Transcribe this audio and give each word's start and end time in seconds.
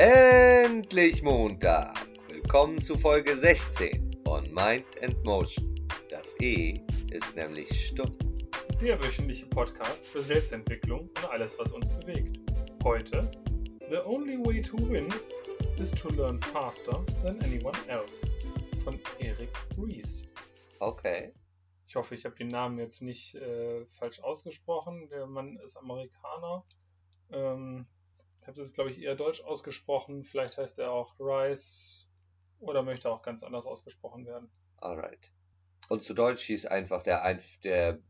Endlich 0.00 1.24
Montag. 1.24 2.06
Willkommen 2.28 2.80
zu 2.80 2.96
Folge 2.96 3.36
16 3.36 4.22
von 4.24 4.44
Mind 4.54 4.84
and 5.02 5.24
Motion. 5.24 5.74
Das 6.08 6.36
E 6.40 6.80
ist 7.10 7.34
nämlich 7.34 7.88
stumm. 7.88 8.16
Der 8.80 9.02
wöchentliche 9.02 9.46
Podcast 9.46 10.06
für 10.06 10.22
Selbstentwicklung 10.22 11.00
und 11.00 11.30
alles, 11.30 11.58
was 11.58 11.72
uns 11.72 11.88
bewegt. 11.88 12.38
Heute: 12.84 13.28
The 13.90 13.96
only 14.04 14.38
way 14.38 14.62
to 14.62 14.76
win 14.88 15.08
is 15.80 15.90
to 15.90 16.10
learn 16.10 16.40
faster 16.42 17.04
than 17.24 17.36
anyone 17.40 17.76
else 17.88 18.24
von 18.84 19.00
Eric 19.18 19.50
Rees. 19.76 20.22
Okay. 20.78 21.32
Ich 21.88 21.96
hoffe, 21.96 22.14
ich 22.14 22.24
habe 22.24 22.36
den 22.36 22.46
Namen 22.46 22.78
jetzt 22.78 23.02
nicht 23.02 23.34
äh, 23.34 23.84
falsch 23.98 24.20
ausgesprochen. 24.20 25.08
Der 25.08 25.26
Mann 25.26 25.58
ist 25.64 25.76
Amerikaner. 25.76 26.64
Ähm, 27.32 27.88
habe 28.48 28.60
es 28.60 28.68
jetzt, 28.68 28.74
glaube 28.74 28.90
ich, 28.90 29.00
eher 29.00 29.14
deutsch 29.14 29.42
ausgesprochen. 29.42 30.24
Vielleicht 30.24 30.56
heißt 30.56 30.78
er 30.78 30.90
auch 30.90 31.14
Rice 31.20 32.08
oder 32.58 32.82
möchte 32.82 33.10
auch 33.10 33.22
ganz 33.22 33.42
anders 33.42 33.66
ausgesprochen 33.66 34.26
werden. 34.26 34.50
Alright. 34.78 35.30
Und 35.88 36.02
zu 36.02 36.14
Deutsch 36.14 36.44
hieß 36.44 36.66
einfach, 36.66 37.02
der, 37.02 37.22
ein, 37.22 37.42
der 37.62 38.00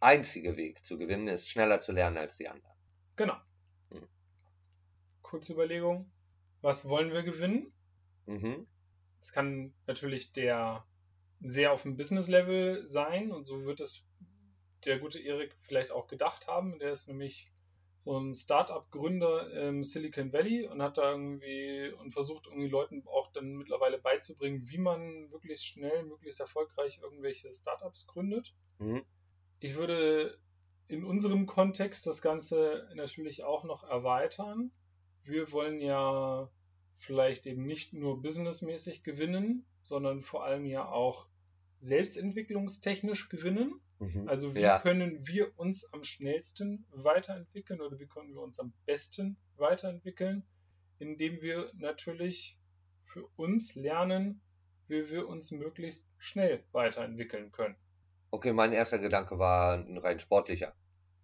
einzige 0.00 0.56
Weg 0.56 0.84
zu 0.84 0.98
gewinnen 0.98 1.28
ist, 1.28 1.48
schneller 1.48 1.80
zu 1.80 1.92
lernen 1.92 2.18
als 2.18 2.36
die 2.36 2.48
anderen. 2.48 2.76
Genau. 3.14 3.36
Mhm. 3.90 4.08
Kurze 5.22 5.52
Überlegung. 5.52 6.10
Was 6.62 6.88
wollen 6.88 7.12
wir 7.12 7.22
gewinnen? 7.22 7.72
Mhm. 8.26 8.66
Es 9.20 9.32
kann 9.32 9.72
natürlich 9.86 10.32
der 10.32 10.84
sehr 11.40 11.72
auf 11.72 11.82
dem 11.82 11.96
Business-Level 11.96 12.86
sein 12.86 13.30
und 13.30 13.44
so 13.44 13.64
wird 13.64 13.80
es 13.80 14.04
der 14.84 14.98
gute 14.98 15.20
Erik 15.20 15.56
vielleicht 15.62 15.90
auch 15.90 16.06
gedacht 16.06 16.46
haben. 16.46 16.78
Der 16.78 16.92
ist 16.92 17.08
nämlich 17.08 17.52
so 18.06 18.16
ein 18.20 18.34
Startup-Gründer 18.34 19.50
im 19.66 19.82
Silicon 19.82 20.32
Valley 20.32 20.64
und 20.68 20.80
hat 20.80 20.96
da 20.96 21.10
irgendwie 21.10 21.92
und 22.00 22.12
versucht 22.12 22.46
irgendwie 22.46 22.68
Leuten 22.68 23.02
auch 23.04 23.32
dann 23.32 23.56
mittlerweile 23.56 23.98
beizubringen, 23.98 24.68
wie 24.68 24.78
man 24.78 25.28
möglichst 25.28 25.66
schnell, 25.66 26.04
möglichst 26.04 26.38
erfolgreich 26.38 27.00
irgendwelche 27.02 27.52
Startups 27.52 28.06
gründet. 28.06 28.54
Mhm. 28.78 29.02
Ich 29.58 29.74
würde 29.74 30.38
in 30.86 31.04
unserem 31.04 31.46
Kontext 31.46 32.06
das 32.06 32.22
Ganze 32.22 32.88
natürlich 32.94 33.42
auch 33.42 33.64
noch 33.64 33.82
erweitern. 33.82 34.70
Wir 35.24 35.50
wollen 35.50 35.80
ja 35.80 36.48
vielleicht 36.98 37.44
eben 37.46 37.66
nicht 37.66 37.92
nur 37.92 38.22
businessmäßig 38.22 39.02
gewinnen, 39.02 39.66
sondern 39.82 40.22
vor 40.22 40.44
allem 40.44 40.64
ja 40.64 40.88
auch 40.88 41.26
selbstentwicklungstechnisch 41.80 43.28
gewinnen. 43.30 43.80
Mhm. 43.98 44.28
Also 44.28 44.54
wie 44.54 44.60
ja. 44.60 44.78
können 44.78 45.26
wir 45.26 45.58
uns 45.58 45.92
am 45.92 46.04
schnellsten 46.04 46.86
weiterentwickeln 46.90 47.80
oder 47.80 47.98
wie 47.98 48.06
können 48.06 48.34
wir 48.34 48.42
uns 48.42 48.60
am 48.60 48.72
besten 48.84 49.36
weiterentwickeln, 49.56 50.46
indem 50.98 51.40
wir 51.40 51.70
natürlich 51.74 52.58
für 53.04 53.26
uns 53.36 53.74
lernen, 53.74 54.42
wie 54.88 55.08
wir 55.10 55.28
uns 55.28 55.50
möglichst 55.50 56.08
schnell 56.18 56.64
weiterentwickeln 56.72 57.52
können. 57.52 57.76
Okay, 58.30 58.52
mein 58.52 58.72
erster 58.72 58.98
Gedanke 58.98 59.38
war 59.38 59.78
ein 59.78 59.96
rein 59.98 60.20
sportlicher 60.20 60.74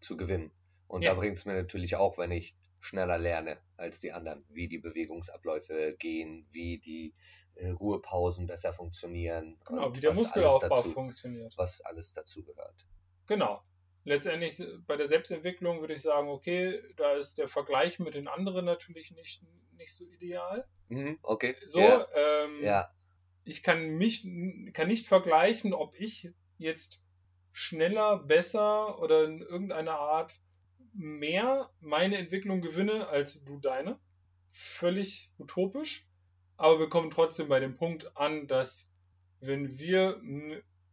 zu 0.00 0.16
gewinnen. 0.16 0.50
Und 0.86 1.02
Ja. 1.02 1.10
da 1.10 1.20
bringt 1.20 1.36
es 1.36 1.44
mir 1.44 1.54
natürlich 1.54 1.96
auch, 1.96 2.18
wenn 2.18 2.30
ich 2.30 2.54
schneller 2.80 3.18
lerne 3.18 3.58
als 3.76 4.00
die 4.00 4.12
anderen, 4.12 4.44
wie 4.48 4.68
die 4.68 4.78
Bewegungsabläufe 4.78 5.94
gehen, 5.98 6.46
wie 6.50 6.78
die 6.78 7.14
Ruhepausen 7.60 8.46
besser 8.46 8.72
funktionieren. 8.72 9.58
Genau, 9.66 9.94
wie 9.94 10.00
der 10.00 10.14
Muskelaufbau 10.14 10.76
dazu, 10.76 10.92
funktioniert. 10.92 11.54
was 11.56 11.80
alles 11.82 12.12
dazu 12.12 12.42
gehört. 12.42 12.86
Genau. 13.26 13.62
Letztendlich 14.04 14.58
äh, 14.58 14.78
bei 14.86 14.96
der 14.96 15.06
Selbstentwicklung 15.06 15.80
würde 15.80 15.94
ich 15.94 16.02
sagen, 16.02 16.28
okay, 16.28 16.82
da 16.96 17.14
ist 17.14 17.38
der 17.38 17.48
Vergleich 17.48 17.98
mit 17.98 18.14
den 18.14 18.28
anderen 18.28 18.64
natürlich 18.64 19.12
nicht, 19.12 19.42
nicht 19.76 19.94
so 19.94 20.04
ideal. 20.06 20.66
Mhm, 20.88 21.18
okay. 21.22 21.56
So, 21.64 21.80
Ja, 21.80 22.06
ähm, 22.14 22.64
ja. 22.64 22.90
ich 23.44 23.62
kann 23.62 23.96
mich 23.96 24.26
kann 24.72 24.88
nicht 24.88 25.06
vergleichen, 25.06 25.72
ob 25.72 25.94
ich 25.98 26.30
jetzt 26.58 27.00
schneller, 27.52 28.18
besser 28.18 28.98
oder 28.98 29.24
in 29.24 29.40
irgendeiner 29.42 29.98
Art 29.98 30.40
mehr 30.94 31.70
meine 31.80 32.18
Entwicklung 32.18 32.60
gewinne 32.60 33.08
als 33.08 33.42
du 33.44 33.58
deine. 33.58 33.98
Völlig 34.50 35.30
utopisch. 35.38 36.06
Aber 36.56 36.78
wir 36.78 36.88
kommen 36.88 37.10
trotzdem 37.10 37.48
bei 37.48 37.60
dem 37.60 37.76
Punkt 37.76 38.16
an, 38.16 38.46
dass 38.46 38.88
wenn 39.40 39.78
wir 39.78 40.20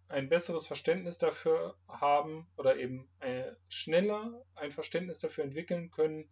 ein 0.08 0.30
besseres 0.30 0.66
Verständnis 0.66 1.18
dafür 1.20 1.76
haben 1.88 2.48
oder 2.58 2.78
eben 2.78 3.08
äh, 3.20 3.52
schneller 3.68 4.44
ein 4.56 4.72
Verständnis 4.72 5.20
dafür 5.20 5.44
entwickeln 5.44 5.92
können, 5.92 6.28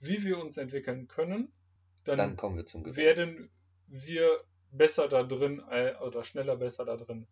wie 0.00 0.24
wir 0.24 0.42
uns 0.42 0.56
entwickeln 0.56 1.06
können, 1.06 1.52
dann, 2.04 2.16
Dann 2.16 2.36
kommen 2.36 2.56
wir 2.56 2.66
zum 2.66 2.82
Gewinn. 2.82 2.96
werden 2.96 3.50
wir 3.86 4.42
besser 4.72 5.08
da 5.08 5.22
drin 5.22 5.62
äh, 5.70 5.94
oder 6.00 6.24
schneller 6.24 6.56
besser 6.56 6.84
da 6.84 6.96
drin. 6.96 7.26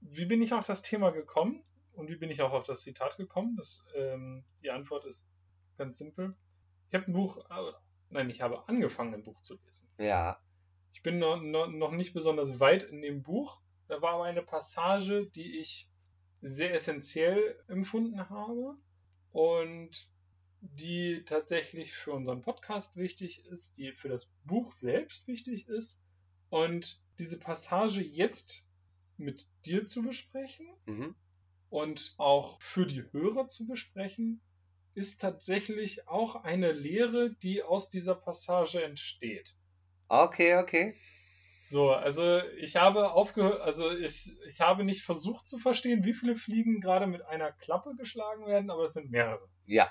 Wie 0.00 0.24
bin 0.24 0.42
ich 0.42 0.52
auf 0.52 0.66
das 0.66 0.82
Thema 0.82 1.10
gekommen 1.10 1.62
und 1.92 2.10
wie 2.10 2.16
bin 2.16 2.30
ich 2.30 2.42
auch 2.42 2.52
auf 2.52 2.64
das 2.64 2.80
Zitat 2.80 3.16
gekommen? 3.16 3.56
Das, 3.56 3.84
ähm, 3.94 4.44
die 4.62 4.70
Antwort 4.70 5.04
ist 5.04 5.28
ganz 5.78 5.98
simpel. 5.98 6.34
Ich 6.88 6.94
habe 6.94 7.06
ein 7.06 7.12
Buch, 7.12 7.38
äh, 7.50 7.72
nein, 8.10 8.30
ich 8.30 8.40
habe 8.42 8.68
angefangen, 8.68 9.14
ein 9.14 9.24
Buch 9.24 9.40
zu 9.42 9.54
lesen. 9.64 9.90
Ja. 9.98 10.40
Ich 10.92 11.02
bin 11.02 11.18
noch, 11.18 11.40
noch, 11.40 11.68
noch 11.68 11.92
nicht 11.92 12.12
besonders 12.12 12.60
weit 12.60 12.82
in 12.82 13.00
dem 13.02 13.22
Buch. 13.22 13.60
Da 13.88 14.02
war 14.02 14.14
aber 14.14 14.24
eine 14.24 14.42
Passage, 14.42 15.26
die 15.34 15.58
ich 15.58 15.88
sehr 16.42 16.72
essentiell 16.74 17.62
empfunden 17.68 18.28
habe 18.28 18.76
und 19.32 20.08
die 20.60 21.24
tatsächlich 21.24 21.92
für 21.94 22.12
unseren 22.12 22.42
Podcast 22.42 22.96
wichtig 22.96 23.44
ist, 23.46 23.76
die 23.78 23.92
für 23.92 24.08
das 24.08 24.26
Buch 24.44 24.72
selbst 24.72 25.26
wichtig 25.26 25.68
ist. 25.68 25.98
Und 26.50 27.00
diese 27.18 27.38
Passage 27.38 28.02
jetzt 28.02 28.66
mit 29.16 29.46
dir 29.64 29.86
zu 29.86 30.02
besprechen 30.02 30.66
Mhm. 30.86 31.14
und 31.68 32.14
auch 32.18 32.60
für 32.60 32.86
die 32.86 33.04
Hörer 33.12 33.48
zu 33.48 33.66
besprechen, 33.66 34.40
ist 34.94 35.20
tatsächlich 35.20 36.08
auch 36.08 36.36
eine 36.44 36.72
Lehre, 36.72 37.34
die 37.42 37.62
aus 37.62 37.90
dieser 37.90 38.14
Passage 38.14 38.82
entsteht. 38.82 39.54
Okay, 40.08 40.56
okay. 40.56 40.94
So, 41.64 41.92
also 41.92 42.42
ich 42.58 42.76
habe 42.76 43.12
aufgehört, 43.12 43.60
also 43.60 43.96
ich, 43.96 44.32
ich 44.46 44.60
habe 44.60 44.82
nicht 44.82 45.02
versucht 45.02 45.46
zu 45.46 45.56
verstehen, 45.56 46.04
wie 46.04 46.14
viele 46.14 46.34
Fliegen 46.34 46.80
gerade 46.80 47.06
mit 47.06 47.22
einer 47.22 47.52
Klappe 47.52 47.94
geschlagen 47.96 48.46
werden, 48.46 48.70
aber 48.70 48.84
es 48.84 48.94
sind 48.94 49.10
mehrere. 49.10 49.48
Ja. 49.66 49.90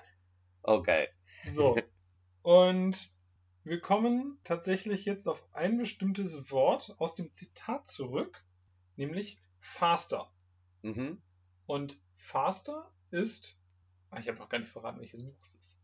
Okay. 0.62 1.08
So. 1.46 1.78
Und 2.42 3.14
wir 3.64 3.80
kommen 3.80 4.40
tatsächlich 4.44 5.06
jetzt 5.06 5.28
auf 5.28 5.48
ein 5.54 5.78
bestimmtes 5.78 6.52
Wort 6.52 6.96
aus 6.98 7.16
dem 7.16 7.34
Zitat 7.34 7.88
zurück, 7.88 8.44
nämlich 8.96 9.38
faster. 9.60 10.32
Mhm. 10.82 11.22
Und 11.66 12.00
faster 12.18 12.92
ist, 13.12 13.59
ah, 14.12 14.20
ich 14.20 14.28
habe 14.28 14.38
noch 14.38 14.50
gar 14.50 14.60
nicht 14.60 14.72
verraten, 14.72 15.00
welches 15.00 15.24
Buch 15.24 15.38
es 15.42 15.56
ist. 15.56 15.78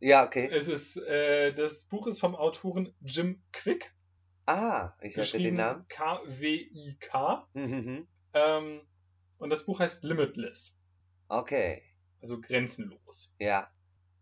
Ja, 0.00 0.24
okay. 0.24 0.48
Es 0.50 0.68
ist, 0.68 0.96
äh, 0.96 1.52
das 1.52 1.84
Buch 1.84 2.06
ist 2.06 2.20
vom 2.20 2.34
Autoren 2.34 2.94
Jim 3.00 3.42
Quick, 3.52 3.92
Ah, 4.46 4.94
ich 5.00 5.16
hatte 5.16 5.38
den 5.38 5.54
Namen. 5.54 5.86
K-W-I-K. 5.88 7.48
Mhm. 7.52 8.08
Ähm, 8.32 8.80
und 9.38 9.50
das 9.50 9.64
Buch 9.64 9.78
heißt 9.78 10.02
Limitless, 10.02 10.76
Okay. 11.28 11.84
also 12.20 12.40
grenzenlos. 12.40 13.32
Ja. 13.38 13.70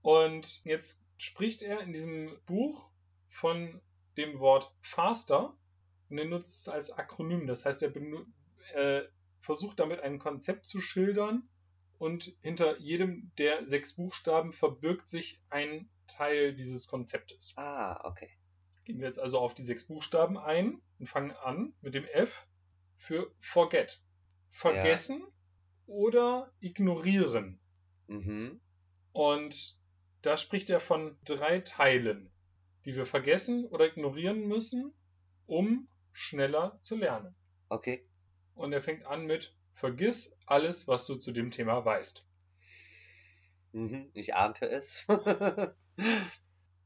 Und 0.03 0.63
jetzt 0.65 1.03
spricht 1.17 1.63
er 1.63 1.81
in 1.81 1.95
diesem 1.95 2.39
Buch 2.45 2.91
von 3.31 3.81
dem 4.19 4.39
Wort 4.39 4.75
faster 4.83 5.57
und 6.11 6.19
er 6.19 6.27
nutzt 6.27 6.61
es 6.61 6.69
als 6.69 6.91
Akronym. 6.91 7.47
Das 7.47 7.65
heißt, 7.65 7.83
er 7.83 7.97
äh, 8.75 9.09
versucht 9.41 9.81
damit 9.81 10.01
ein 10.01 10.19
Konzept 10.19 10.67
zu 10.67 10.83
schildern 10.83 11.49
und 11.99 12.37
hinter 12.41 12.79
jedem 12.79 13.33
der 13.39 13.67
sechs 13.67 13.95
Buchstaben 13.95 14.53
verbirgt 14.53 15.09
sich 15.09 15.41
ein 15.51 15.91
Teil 16.07 16.55
dieses 16.55 16.87
Konzeptes. 16.87 17.53
Ah, 17.57 18.01
okay. 18.05 18.31
Gehen 18.85 19.01
wir 19.01 19.07
jetzt 19.07 19.19
also 19.19 19.39
auf 19.39 19.55
die 19.55 19.65
sechs 19.65 19.87
Buchstaben 19.87 20.39
ein 20.39 20.81
und 20.99 21.07
fangen 21.09 21.33
an 21.33 21.75
mit 21.81 21.95
dem 21.95 22.05
F 22.07 22.49
für 22.97 23.35
forget. 23.41 24.01
Vergessen 24.51 25.27
oder 25.87 26.53
ignorieren. 26.61 27.61
Mhm. 28.07 28.61
Und 29.13 29.77
da 30.23 30.37
spricht 30.37 30.71
er 30.71 30.81
von 30.81 31.19
drei 31.25 31.61
Teilen, 31.61 32.33
die 32.85 32.95
wir 32.95 33.07
vergessen 33.07 33.67
oder 33.67 33.87
ignorieren 33.87 34.47
müssen, 34.47 34.95
um 35.47 35.89
schneller 36.13 36.79
zu 36.83 36.97
lernen. 36.97 37.35
Okay. 37.69 38.09
Und 38.55 38.73
er 38.73 38.83
fängt 38.83 39.05
an 39.07 39.27
mit 39.27 39.55
Vergiss 39.79 40.37
alles, 40.45 40.89
was 40.89 41.07
du 41.07 41.15
zu 41.15 41.31
dem 41.31 41.53
Thema 41.53 41.85
weißt. 41.85 42.27
Mhm. 43.71 44.11
Ich 44.13 44.35
ahnte 44.35 44.69
es. 44.69 45.07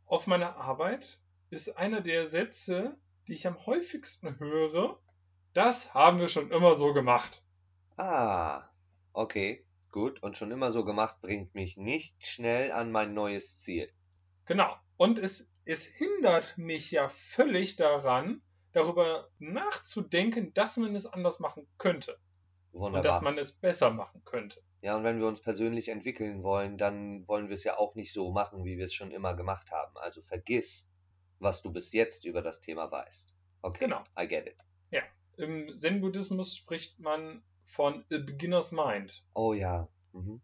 Auf 0.04 0.26
meiner 0.26 0.56
Arbeit 0.56 1.18
ist 1.48 1.78
einer 1.78 2.02
der 2.02 2.26
Sätze, 2.26 2.94
die 3.26 3.32
ich 3.32 3.46
am 3.46 3.64
häufigsten 3.64 4.38
höre, 4.38 5.00
das 5.54 5.94
haben 5.94 6.18
wir 6.18 6.28
schon 6.28 6.50
immer 6.50 6.74
so 6.74 6.92
gemacht. 6.92 7.42
ah, 7.96 8.68
okay. 9.14 9.64
Gut. 9.90 10.22
Und 10.22 10.36
schon 10.36 10.50
immer 10.50 10.70
so 10.70 10.84
gemacht 10.84 11.20
bringt 11.22 11.54
mich 11.54 11.78
nicht 11.78 12.14
schnell 12.26 12.72
an 12.72 12.92
mein 12.92 13.14
neues 13.14 13.58
Ziel. 13.60 13.90
Genau. 14.44 14.76
Und 14.98 15.18
es, 15.18 15.50
es 15.64 15.86
hindert 15.86 16.58
mich 16.58 16.90
ja 16.90 17.08
völlig 17.08 17.76
daran, 17.76 18.42
darüber 18.72 19.30
nachzudenken, 19.38 20.52
dass 20.52 20.76
man 20.76 20.94
es 20.94 21.06
anders 21.06 21.40
machen 21.40 21.66
könnte. 21.78 22.18
Wunderbar. 22.72 22.98
Und 22.98 23.04
dass 23.04 23.20
man 23.20 23.38
es 23.38 23.52
besser 23.52 23.90
machen 23.90 24.22
könnte. 24.24 24.60
Ja, 24.80 24.96
und 24.96 25.04
wenn 25.04 25.20
wir 25.20 25.26
uns 25.28 25.40
persönlich 25.40 25.88
entwickeln 25.88 26.42
wollen, 26.42 26.78
dann 26.78 27.26
wollen 27.28 27.48
wir 27.48 27.54
es 27.54 27.64
ja 27.64 27.78
auch 27.78 27.94
nicht 27.94 28.12
so 28.12 28.32
machen, 28.32 28.64
wie 28.64 28.78
wir 28.78 28.86
es 28.86 28.94
schon 28.94 29.10
immer 29.10 29.36
gemacht 29.36 29.70
haben. 29.70 29.96
Also 29.98 30.22
vergiss, 30.22 30.88
was 31.38 31.62
du 31.62 31.72
bis 31.72 31.92
jetzt 31.92 32.24
über 32.24 32.42
das 32.42 32.60
Thema 32.60 32.90
weißt. 32.90 33.34
Okay, 33.62 33.84
Genau. 33.84 34.02
I 34.18 34.26
get 34.26 34.46
it. 34.46 34.56
Im 35.38 35.76
Zen-Buddhismus 35.76 36.56
spricht 36.56 36.98
man 37.00 37.42
von 37.64 38.04
a 38.12 38.18
beginner's 38.18 38.70
mind. 38.70 39.24
Oh 39.34 39.54
ja. 39.54 39.88
Mhm. 40.12 40.42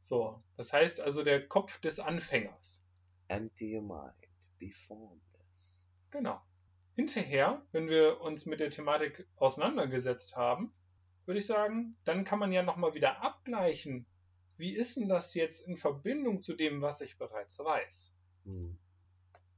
So, 0.00 0.42
das 0.56 0.72
heißt 0.72 1.00
also 1.00 1.24
der 1.24 1.48
Kopf 1.48 1.80
des 1.80 1.98
Anfängers. 1.98 2.82
Empty 3.26 3.76
your 3.76 3.82
mind. 3.82 4.14
Be 4.58 4.70
formless. 4.70 5.86
Genau. 6.10 6.40
Hinterher, 6.94 7.62
wenn 7.72 7.88
wir 7.88 8.20
uns 8.20 8.46
mit 8.46 8.60
der 8.60 8.70
Thematik 8.70 9.28
auseinandergesetzt 9.36 10.36
haben, 10.36 10.72
würde 11.28 11.40
ich 11.40 11.46
sagen, 11.46 11.94
dann 12.04 12.24
kann 12.24 12.38
man 12.38 12.52
ja 12.52 12.62
nochmal 12.62 12.94
wieder 12.94 13.22
abgleichen, 13.22 14.06
wie 14.56 14.72
ist 14.72 14.96
denn 14.96 15.08
das 15.08 15.34
jetzt 15.34 15.60
in 15.60 15.76
Verbindung 15.76 16.40
zu 16.40 16.54
dem, 16.54 16.80
was 16.80 17.02
ich 17.02 17.18
bereits 17.18 17.58
weiß. 17.58 18.16
Hm. 18.44 18.78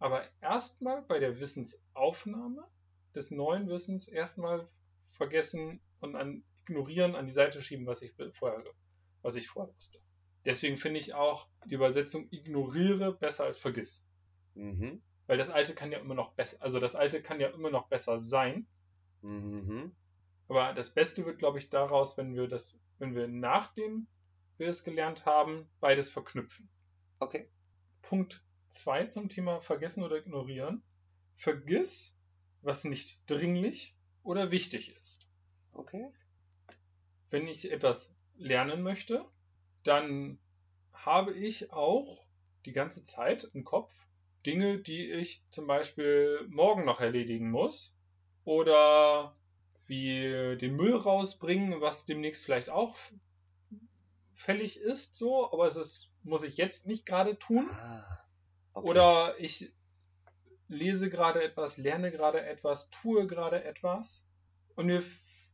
Aber 0.00 0.24
erstmal 0.40 1.02
bei 1.02 1.20
der 1.20 1.38
Wissensaufnahme 1.38 2.66
des 3.14 3.30
neuen 3.30 3.68
Wissens 3.68 4.08
erstmal 4.08 4.68
vergessen 5.12 5.80
und 6.00 6.16
an, 6.16 6.42
ignorieren, 6.62 7.14
an 7.14 7.26
die 7.26 7.32
Seite 7.32 7.62
schieben, 7.62 7.86
was 7.86 8.02
ich 8.02 8.12
vorher, 8.32 8.64
was 9.22 9.36
ich 9.36 9.48
vorher 9.48 9.72
wusste. 9.72 10.00
Deswegen 10.44 10.76
finde 10.76 10.98
ich 10.98 11.14
auch 11.14 11.48
die 11.66 11.74
Übersetzung 11.74 12.26
ignoriere 12.32 13.12
besser 13.12 13.44
als 13.44 13.58
vergiss. 13.58 14.04
Mhm. 14.54 15.02
Weil 15.28 15.38
das 15.38 15.50
alte 15.50 15.76
kann 15.76 15.92
ja 15.92 16.00
immer 16.00 16.14
noch 16.14 16.32
besser, 16.32 16.56
also 16.60 16.80
das 16.80 16.96
alte 16.96 17.22
kann 17.22 17.38
ja 17.38 17.48
immer 17.48 17.70
noch 17.70 17.86
besser 17.86 18.18
sein. 18.18 18.66
Mhm. 19.22 19.94
Aber 20.50 20.72
das 20.72 20.90
Beste 20.90 21.24
wird, 21.26 21.38
glaube 21.38 21.58
ich, 21.58 21.70
daraus, 21.70 22.18
wenn 22.18 22.34
wir 22.34 22.48
das, 22.48 22.80
wenn 22.98 23.14
wir 23.14 23.28
nachdem 23.28 24.08
wir 24.58 24.66
es 24.66 24.82
gelernt 24.82 25.24
haben, 25.24 25.70
beides 25.78 26.10
verknüpfen. 26.10 26.68
Okay. 27.20 27.48
Punkt 28.02 28.42
2 28.70 29.06
zum 29.06 29.28
Thema 29.28 29.60
Vergessen 29.60 30.02
oder 30.02 30.16
Ignorieren. 30.16 30.82
Vergiss, 31.36 32.16
was 32.62 32.82
nicht 32.82 33.20
dringlich 33.30 33.96
oder 34.24 34.50
wichtig 34.50 34.90
ist. 35.00 35.24
Okay. 35.70 36.10
Wenn 37.30 37.46
ich 37.46 37.70
etwas 37.70 38.12
lernen 38.34 38.82
möchte, 38.82 39.24
dann 39.84 40.40
habe 40.92 41.32
ich 41.32 41.72
auch 41.72 42.26
die 42.64 42.72
ganze 42.72 43.04
Zeit 43.04 43.44
im 43.54 43.62
Kopf 43.62 43.94
Dinge, 44.44 44.80
die 44.80 45.12
ich 45.12 45.44
zum 45.52 45.68
Beispiel 45.68 46.44
morgen 46.48 46.84
noch 46.84 47.00
erledigen 47.00 47.52
muss. 47.52 47.94
Oder 48.42 49.36
wie 49.90 50.56
den 50.56 50.76
Müll 50.76 50.94
rausbringen, 50.94 51.80
was 51.80 52.06
demnächst 52.06 52.44
vielleicht 52.44 52.70
auch 52.70 52.96
fällig 54.32 54.78
ist, 54.78 55.16
so, 55.16 55.52
aber 55.52 55.66
es 55.66 55.76
ist, 55.76 56.10
muss 56.22 56.44
ich 56.44 56.56
jetzt 56.56 56.86
nicht 56.86 57.04
gerade 57.04 57.38
tun. 57.38 57.68
Ah. 57.70 58.04
okay. 58.72 58.88
Oder 58.88 59.34
ich 59.38 59.72
lese 60.68 61.10
gerade 61.10 61.42
etwas, 61.42 61.76
lerne 61.76 62.12
gerade 62.12 62.40
etwas, 62.46 62.88
tue 62.90 63.26
gerade 63.26 63.64
etwas 63.64 64.24
und 64.76 64.86
mir 64.86 65.02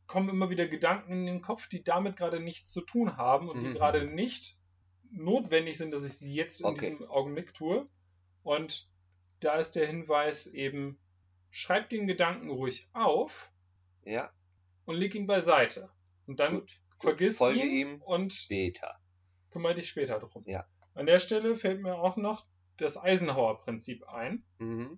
kommen 0.05 0.29
immer 0.29 0.49
wieder 0.51 0.67
Gedanken 0.67 1.13
in 1.13 1.25
den 1.25 1.41
Kopf, 1.41 1.67
die 1.67 1.83
damit 1.83 2.15
gerade 2.15 2.39
nichts 2.39 2.71
zu 2.71 2.81
tun 2.81 3.17
haben 3.17 3.49
und 3.49 3.61
die 3.61 3.67
Mhm. 3.67 3.73
gerade 3.73 4.05
nicht 4.05 4.55
notwendig 5.11 5.77
sind, 5.77 5.91
dass 5.91 6.03
ich 6.05 6.13
sie 6.13 6.33
jetzt 6.33 6.61
in 6.61 6.67
Okay. 6.67 6.91
diesem 6.91 7.09
Augenblick 7.09 7.53
tue. 7.53 7.89
Und 8.43 8.87
da 9.39 9.55
ist 9.55 9.71
der 9.71 9.87
Hinweis 9.87 10.47
eben, 10.47 10.99
schreib 11.49 11.89
den 11.89 12.07
Gedanken 12.07 12.49
ruhig 12.51 12.87
auf 12.93 13.51
Ja, 14.07 14.31
und 14.85 14.95
leg 14.95 15.13
ihn 15.15 15.27
beiseite. 15.27 15.89
Und 16.25 16.39
dann 16.39 16.61
gut. 16.61 16.79
gut. 16.97 17.09
vergiss 17.11 17.37
Folge 17.37 17.61
ihn 17.61 17.71
ihm 17.71 18.01
und 18.01 18.33
später. 18.33 18.95
kümmere 19.51 19.75
dich 19.75 19.89
später 19.89 20.19
drum. 20.19 20.43
Ja. 20.47 20.65
An 20.93 21.05
der 21.05 21.19
Stelle 21.19 21.55
fällt 21.55 21.81
mir 21.81 21.95
auch 21.95 22.17
noch 22.17 22.45
das 22.77 22.97
Eisenhower-Prinzip 22.97 24.07
ein. 24.07 24.43
Mhm. 24.59 24.97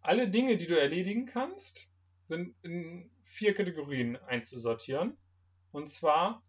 Alle 0.00 0.28
Dinge, 0.28 0.56
die 0.56 0.66
du 0.66 0.78
erledigen 0.78 1.26
kannst, 1.26 1.88
sind 2.24 2.56
in 2.62 3.10
vier 3.24 3.54
Kategorien 3.54 4.16
einzusortieren. 4.16 5.16
Und 5.72 5.88
zwar 5.88 6.42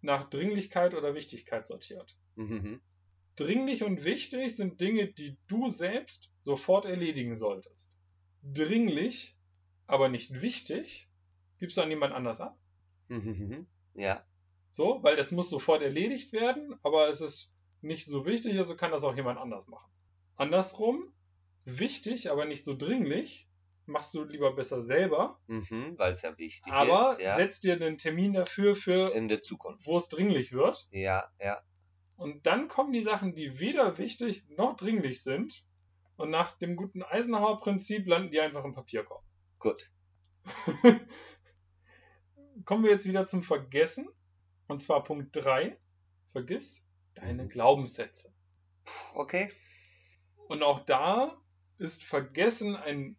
nach 0.00 0.28
Dringlichkeit 0.28 0.94
oder 0.94 1.14
Wichtigkeit 1.14 1.66
sortiert. 1.66 2.16
Mhm. 2.34 2.80
Dringlich 3.36 3.84
und 3.84 4.04
wichtig 4.04 4.56
sind 4.56 4.80
Dinge, 4.80 5.06
die 5.12 5.36
du 5.46 5.70
selbst 5.70 6.30
sofort 6.42 6.84
erledigen 6.84 7.36
solltest. 7.36 7.90
Dringlich, 8.42 9.36
aber 9.86 10.08
nicht 10.08 10.42
wichtig, 10.42 11.08
gibst 11.62 11.76
du 11.76 11.80
an 11.82 11.90
jemand 11.90 12.12
anders 12.12 12.40
ab. 12.40 12.58
Mhm. 13.06 13.68
Ja, 13.94 14.24
So, 14.68 14.98
weil 15.04 15.14
das 15.14 15.30
muss 15.30 15.48
sofort 15.48 15.80
erledigt 15.80 16.32
werden, 16.32 16.74
aber 16.82 17.08
es 17.08 17.20
ist 17.20 17.54
nicht 17.82 18.10
so 18.10 18.26
wichtig, 18.26 18.58
also 18.58 18.74
kann 18.74 18.90
das 18.90 19.04
auch 19.04 19.14
jemand 19.14 19.38
anders 19.38 19.68
machen. 19.68 19.88
Andersrum, 20.34 21.14
wichtig, 21.64 22.32
aber 22.32 22.46
nicht 22.46 22.64
so 22.64 22.74
dringlich, 22.76 23.48
machst 23.86 24.12
du 24.12 24.24
lieber 24.24 24.52
besser 24.56 24.82
selber, 24.82 25.38
mhm. 25.46 25.96
weil 25.98 26.14
es 26.14 26.22
ja 26.22 26.36
wichtig 26.36 26.72
aber 26.72 27.12
ist. 27.12 27.20
Ja. 27.20 27.36
setz 27.36 27.60
dir 27.60 27.74
einen 27.74 27.96
Termin 27.96 28.32
dafür, 28.32 28.74
für 28.74 29.14
In 29.14 29.28
der 29.28 29.40
Zukunft. 29.40 29.86
wo 29.86 29.98
es 29.98 30.08
dringlich 30.08 30.50
wird. 30.52 30.88
Ja, 30.90 31.30
ja. 31.38 31.62
Und 32.16 32.44
dann 32.44 32.66
kommen 32.66 32.92
die 32.92 33.02
Sachen, 33.04 33.36
die 33.36 33.60
weder 33.60 33.98
wichtig 33.98 34.44
noch 34.48 34.74
dringlich 34.74 35.22
sind. 35.22 35.64
Und 36.16 36.30
nach 36.30 36.58
dem 36.58 36.74
guten 36.74 37.04
Eisenhower-Prinzip 37.04 38.04
landen 38.08 38.32
die 38.32 38.40
einfach 38.40 38.64
im 38.64 38.74
Papierkorb. 38.74 39.22
Gut. 39.60 39.92
Kommen 42.64 42.84
wir 42.84 42.90
jetzt 42.90 43.06
wieder 43.06 43.26
zum 43.26 43.42
Vergessen. 43.42 44.08
Und 44.66 44.80
zwar 44.80 45.02
Punkt 45.02 45.34
3. 45.36 45.76
Vergiss 46.32 46.84
deine 47.14 47.44
Mhm. 47.44 47.48
Glaubenssätze. 47.48 48.32
Okay. 49.14 49.50
Und 50.48 50.62
auch 50.62 50.80
da 50.80 51.36
ist 51.78 52.04
Vergessen 52.04 52.76
ein 52.76 53.16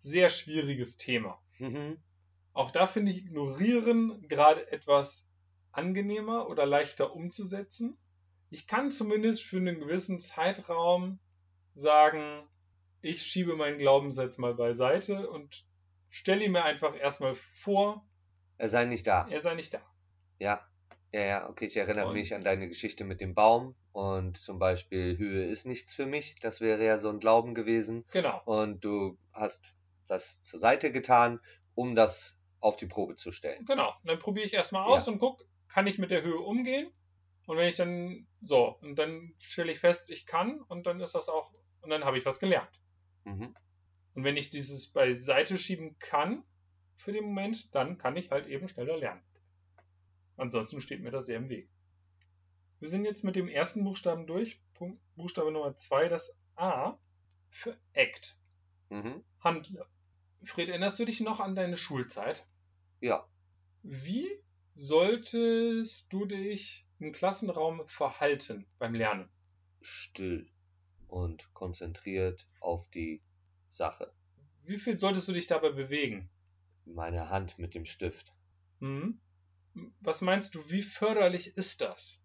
sehr 0.00 0.30
schwieriges 0.30 0.96
Thema. 0.96 1.40
Mhm. 1.58 2.02
Auch 2.52 2.70
da 2.70 2.86
finde 2.86 3.12
ich 3.12 3.18
Ignorieren 3.18 4.28
gerade 4.28 4.70
etwas 4.70 5.28
angenehmer 5.70 6.48
oder 6.48 6.66
leichter 6.66 7.14
umzusetzen. 7.14 7.96
Ich 8.50 8.66
kann 8.66 8.90
zumindest 8.90 9.42
für 9.42 9.56
einen 9.56 9.80
gewissen 9.80 10.20
Zeitraum 10.20 11.18
sagen, 11.72 12.46
ich 13.00 13.22
schiebe 13.22 13.56
meinen 13.56 13.78
Glaubenssatz 13.78 14.38
mal 14.38 14.54
beiseite 14.54 15.30
und 15.30 15.64
stelle 16.10 16.44
ihn 16.44 16.52
mir 16.52 16.64
einfach 16.64 16.94
erstmal 16.94 17.34
vor, 17.34 18.06
Er 18.58 18.68
sei 18.68 18.84
nicht 18.84 19.06
da. 19.06 19.26
er 19.28 19.40
sei 19.40 19.54
nicht 19.54 19.74
da. 19.74 19.80
Ja. 20.38 20.66
Ja, 21.14 21.20
ja, 21.20 21.48
okay, 21.50 21.66
ich 21.66 21.76
erinnere 21.76 22.08
Und- 22.08 22.14
mich 22.14 22.34
an 22.34 22.42
deine 22.42 22.68
Geschichte 22.68 23.04
mit 23.04 23.20
dem 23.20 23.34
Baum 23.34 23.74
und 23.92 24.38
zum 24.38 24.58
Beispiel 24.58 25.18
Höhe 25.18 25.44
ist 25.44 25.66
nichts 25.66 25.92
für 25.94 26.06
mich. 26.06 26.36
Das 26.40 26.60
wäre 26.62 26.82
ja 26.84 26.98
so 26.98 27.10
ein 27.10 27.18
Glauben 27.20 27.54
gewesen. 27.54 28.04
Genau. 28.12 28.40
Und 28.46 28.82
du 28.82 29.18
hast 29.32 29.74
das 30.08 30.40
zur 30.42 30.58
Seite 30.58 30.90
getan, 30.90 31.38
um 31.74 31.94
das 31.94 32.38
auf 32.60 32.76
die 32.76 32.86
Probe 32.86 33.16
zu 33.16 33.30
stellen. 33.30 33.64
Genau. 33.66 33.88
Und 34.02 34.08
dann 34.08 34.18
probiere 34.20 34.46
ich 34.46 34.54
erstmal 34.54 34.84
aus 34.86 35.06
und 35.06 35.18
gucke, 35.18 35.44
kann 35.68 35.86
ich 35.86 35.98
mit 35.98 36.10
der 36.10 36.22
Höhe 36.22 36.38
umgehen? 36.38 36.90
Und 37.46 37.56
wenn 37.58 37.68
ich 37.68 37.76
dann, 37.76 38.26
so, 38.40 38.78
und 38.80 38.96
dann 38.98 39.34
stelle 39.38 39.72
ich 39.72 39.80
fest, 39.80 40.08
ich 40.10 40.24
kann, 40.26 40.60
und 40.62 40.86
dann 40.86 41.00
ist 41.00 41.14
das 41.14 41.28
auch, 41.28 41.52
und 41.82 41.90
dann 41.90 42.04
habe 42.04 42.16
ich 42.16 42.24
was 42.24 42.38
gelernt. 42.38 42.70
Mhm. 43.24 43.54
Und 44.14 44.24
wenn 44.24 44.36
ich 44.36 44.48
dieses 44.50 44.92
beiseite 44.92 45.58
schieben 45.58 45.98
kann, 45.98 46.44
für 47.02 47.12
den 47.12 47.24
Moment, 47.24 47.74
dann 47.74 47.98
kann 47.98 48.16
ich 48.16 48.30
halt 48.30 48.46
eben 48.46 48.68
schneller 48.68 48.96
lernen. 48.96 49.22
Ansonsten 50.36 50.80
steht 50.80 51.02
mir 51.02 51.10
das 51.10 51.26
sehr 51.26 51.38
im 51.38 51.48
Weg. 51.48 51.68
Wir 52.78 52.88
sind 52.88 53.04
jetzt 53.04 53.22
mit 53.22 53.36
dem 53.36 53.48
ersten 53.48 53.84
Buchstaben 53.84 54.26
durch. 54.26 54.60
Punkt, 54.74 55.00
Buchstabe 55.16 55.52
Nummer 55.52 55.76
zwei, 55.76 56.08
das 56.08 56.36
A 56.56 56.98
für 57.50 57.76
Act. 57.92 58.36
Mhm. 58.88 59.24
Handle. 59.40 59.86
Fred, 60.44 60.68
erinnerst 60.68 60.98
du 60.98 61.04
dich 61.04 61.20
noch 61.20 61.40
an 61.40 61.54
deine 61.54 61.76
Schulzeit? 61.76 62.46
Ja. 63.00 63.28
Wie 63.82 64.28
solltest 64.74 66.12
du 66.12 66.24
dich 66.24 66.86
im 66.98 67.12
Klassenraum 67.12 67.86
verhalten 67.86 68.66
beim 68.78 68.94
Lernen? 68.94 69.28
Still 69.80 70.50
und 71.08 71.52
konzentriert 71.52 72.46
auf 72.60 72.88
die 72.90 73.22
Sache. 73.70 74.12
Wie 74.64 74.78
viel 74.78 74.96
solltest 74.96 75.28
du 75.28 75.32
dich 75.32 75.46
dabei 75.46 75.70
bewegen? 75.70 76.30
Meine 76.94 77.30
Hand 77.30 77.58
mit 77.58 77.74
dem 77.74 77.84
Stift. 77.86 78.32
Hm? 78.80 79.20
Was 80.00 80.20
meinst 80.20 80.54
du, 80.54 80.68
wie 80.68 80.82
förderlich 80.82 81.56
ist 81.56 81.80
das? 81.80 82.20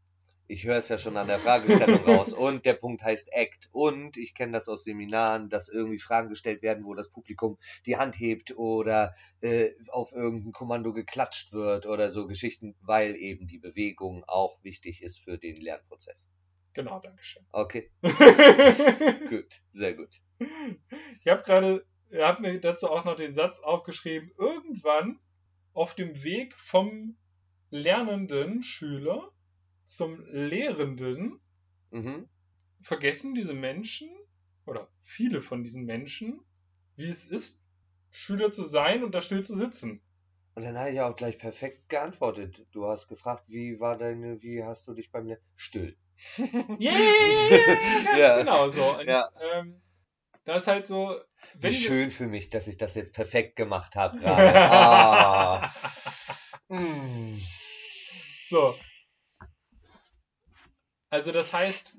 Ich 0.49 0.65
höre 0.65 0.77
es 0.77 0.87
ja 0.87 0.97
schon 0.97 1.17
an 1.17 1.27
der 1.27 1.39
Fragestellung 1.39 1.99
raus. 2.07 2.33
Und 2.33 2.65
der 2.65 2.73
Punkt 2.73 3.03
heißt 3.03 3.33
Act. 3.33 3.69
Und 3.71 4.17
ich 4.17 4.33
kenne 4.33 4.53
das 4.53 4.69
aus 4.69 4.83
Seminaren, 4.83 5.49
dass 5.49 5.67
irgendwie 5.67 5.99
Fragen 5.99 6.29
gestellt 6.29 6.61
werden, 6.61 6.85
wo 6.85 6.93
das 6.93 7.09
Publikum 7.09 7.57
die 7.85 7.97
Hand 7.97 8.17
hebt 8.17 8.55
oder 8.57 9.13
äh, 9.41 9.71
auf 9.89 10.13
irgendein 10.13 10.53
Kommando 10.53 10.93
geklatscht 10.93 11.51
wird 11.51 11.85
oder 11.85 12.09
so 12.11 12.27
Geschichten, 12.27 12.75
weil 12.81 13.15
eben 13.15 13.47
die 13.47 13.59
Bewegung 13.59 14.23
auch 14.25 14.63
wichtig 14.63 15.01
ist 15.01 15.19
für 15.19 15.37
den 15.37 15.57
Lernprozess. 15.57 16.29
Genau, 16.73 16.99
Dankeschön. 16.99 17.43
Okay, 17.51 17.91
gut, 19.29 19.61
sehr 19.73 19.95
gut. 19.95 20.21
Ich 20.39 21.27
habe 21.27 21.41
gerade, 21.41 21.85
ich 22.17 22.23
habe 22.23 22.41
mir 22.41 22.59
dazu 22.59 22.89
auch 22.89 23.05
noch 23.05 23.15
den 23.15 23.35
Satz 23.35 23.59
aufgeschrieben, 23.59 24.31
irgendwann 24.37 25.19
auf 25.73 25.95
dem 25.95 26.23
Weg 26.23 26.53
vom 26.55 27.17
lernenden 27.69 28.63
Schüler 28.63 29.31
zum 29.85 30.25
Lehrenden 30.31 31.41
Mhm. 31.91 32.27
vergessen 32.81 33.35
diese 33.35 33.53
Menschen 33.53 34.09
oder 34.65 34.89
viele 35.03 35.41
von 35.41 35.61
diesen 35.63 35.85
Menschen, 35.85 36.41
wie 36.95 37.07
es 37.07 37.27
ist, 37.27 37.61
Schüler 38.09 38.51
zu 38.51 38.63
sein 38.63 39.03
und 39.03 39.13
da 39.13 39.21
still 39.21 39.43
zu 39.43 39.55
sitzen. 39.55 40.01
Und 40.55 40.63
dann 40.63 40.77
habe 40.77 40.91
ich 40.91 40.99
auch 40.99 41.15
gleich 41.15 41.37
perfekt 41.37 41.87
geantwortet. 41.87 42.65
Du 42.71 42.87
hast 42.87 43.07
gefragt, 43.07 43.45
wie 43.47 43.79
war 43.79 43.97
deine, 43.97 44.41
wie 44.41 44.63
hast 44.63 44.87
du 44.87 44.93
dich 44.93 45.11
beim 45.11 45.27
Le 45.27 45.39
Still. 45.55 45.95
Yeah, 46.79 47.13
ganz 47.19 47.37
Ja. 48.11 48.33
genau 48.33 48.69
so. 48.69 48.97
Und 48.97 49.07
Ja. 49.07 49.29
ähm, 49.53 49.81
da 50.45 50.55
ist 50.55 50.67
halt 50.67 50.87
so, 50.87 51.19
wenn 51.55 51.71
wir- 51.71 51.77
schön 51.79 52.11
für 52.11 52.27
mich, 52.27 52.49
dass 52.49 52.67
ich 52.67 52.77
das 52.77 52.95
jetzt 52.95 53.13
perfekt 53.13 53.55
gemacht 53.55 53.95
habe 53.95 54.17
gerade. 54.19 54.59
Ah. 54.71 55.71
Mm. 56.69 57.39
So. 58.49 58.75
Also 61.09 61.31
das 61.31 61.53
heißt, 61.53 61.97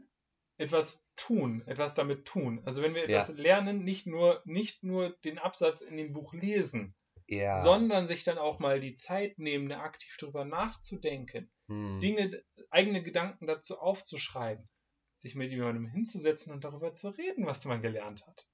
etwas 0.58 1.04
tun, 1.16 1.62
etwas 1.66 1.94
damit 1.94 2.26
tun. 2.26 2.62
Also 2.64 2.82
wenn 2.82 2.94
wir 2.94 3.08
Ja. 3.08 3.20
etwas 3.22 3.36
lernen, 3.36 3.84
nicht 3.84 4.06
nur, 4.06 4.42
nicht 4.44 4.82
nur 4.82 5.16
den 5.24 5.38
Absatz 5.38 5.80
in 5.82 5.96
dem 5.96 6.12
Buch 6.12 6.34
lesen, 6.34 6.94
Ja. 7.26 7.60
sondern 7.62 8.06
sich 8.06 8.24
dann 8.24 8.38
auch 8.38 8.58
mal 8.58 8.80
die 8.80 8.94
Zeit 8.94 9.38
nehmen, 9.38 9.70
aktiv 9.72 10.16
drüber 10.18 10.44
nachzudenken, 10.44 11.50
Hm. 11.68 12.00
Dinge, 12.00 12.42
eigene 12.70 13.02
Gedanken 13.02 13.46
dazu 13.46 13.78
aufzuschreiben, 13.78 14.68
sich 15.16 15.34
mit 15.34 15.50
jemandem 15.50 15.86
hinzusetzen 15.86 16.52
und 16.52 16.64
darüber 16.64 16.92
zu 16.94 17.08
reden, 17.10 17.46
was 17.46 17.64
man 17.66 17.82
gelernt 17.82 18.26
hat. 18.26 18.46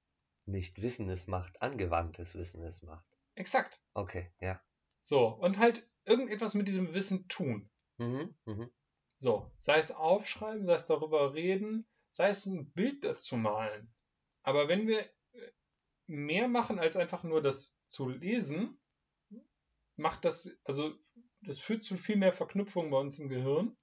Nicht 0.47 0.83
Wissen 0.83 1.09
es 1.09 1.27
macht, 1.27 1.63
angewandtes 1.63 2.35
Wissen 2.35 2.63
es 2.63 2.83
macht. 2.83 3.07
Exakt. 3.35 3.81
Okay, 3.95 4.31
ja. 4.41 4.61
So. 5.01 5.29
Und 5.29 5.59
halt 5.59 5.89
irgendetwas 6.05 6.55
mit 6.55 6.69
diesem 6.69 6.95
Wissen 6.95 7.29
tun. 7.29 7.71
Mhm. 7.99 8.35
Mhm. 8.45 8.71
So, 9.19 9.51
sei 9.59 9.79
es 9.79 9.91
aufschreiben, 9.91 10.65
sei 10.65 10.75
es 10.75 10.87
darüber 10.87 11.35
reden, 11.35 11.87
sei 12.11 12.29
es 12.29 12.47
ein 12.47 12.71
Bild 12.73 13.05
dazu 13.05 13.37
malen. 13.37 13.93
Aber 14.43 14.69
wenn 14.69 14.87
wir 14.87 15.01
äh, 15.01 15.53
mehr 16.07 16.49
machen 16.49 16.79
als 16.79 16.97
einfach 16.97 17.23
nur 17.23 17.41
das 17.41 17.79
zu 17.87 18.09
lesen, 18.09 18.79
macht 19.97 20.25
das, 20.25 20.57
also 20.65 20.95
das 21.41 21.59
führt 21.59 21.83
zu 21.83 21.97
viel 21.97 22.17
mehr 22.17 22.33
Verknüpfungen 22.33 22.91
bei 22.91 22.99
uns 22.99 23.19
im 23.19 23.29
Gehirn 23.29 23.77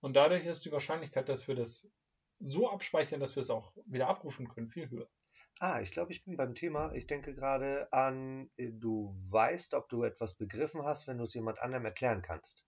und 0.00 0.14
dadurch 0.14 0.46
ist 0.46 0.64
die 0.64 0.72
Wahrscheinlichkeit, 0.72 1.28
dass 1.28 1.48
wir 1.48 1.54
das 1.54 1.90
so 2.38 2.70
abspeichern, 2.70 3.20
dass 3.20 3.36
wir 3.36 3.40
es 3.40 3.50
auch 3.50 3.72
wieder 3.86 4.08
abrufen 4.08 4.48
können, 4.48 4.68
viel 4.68 4.88
höher. 4.90 5.08
Ah, 5.58 5.80
ich 5.80 5.90
glaube, 5.92 6.12
ich 6.12 6.24
bin 6.24 6.36
beim 6.36 6.54
Thema. 6.54 6.92
Ich 6.92 7.06
denke 7.06 7.34
gerade 7.34 7.90
an, 7.92 8.50
äh, 8.56 8.70
du 8.72 9.16
weißt, 9.30 9.74
ob 9.74 9.88
du 9.88 10.02
etwas 10.02 10.34
begriffen 10.34 10.82
hast, 10.82 11.06
wenn 11.06 11.18
du 11.18 11.24
es 11.24 11.34
jemand 11.34 11.60
anderem 11.60 11.84
erklären 11.84 12.22
kannst. 12.22 12.64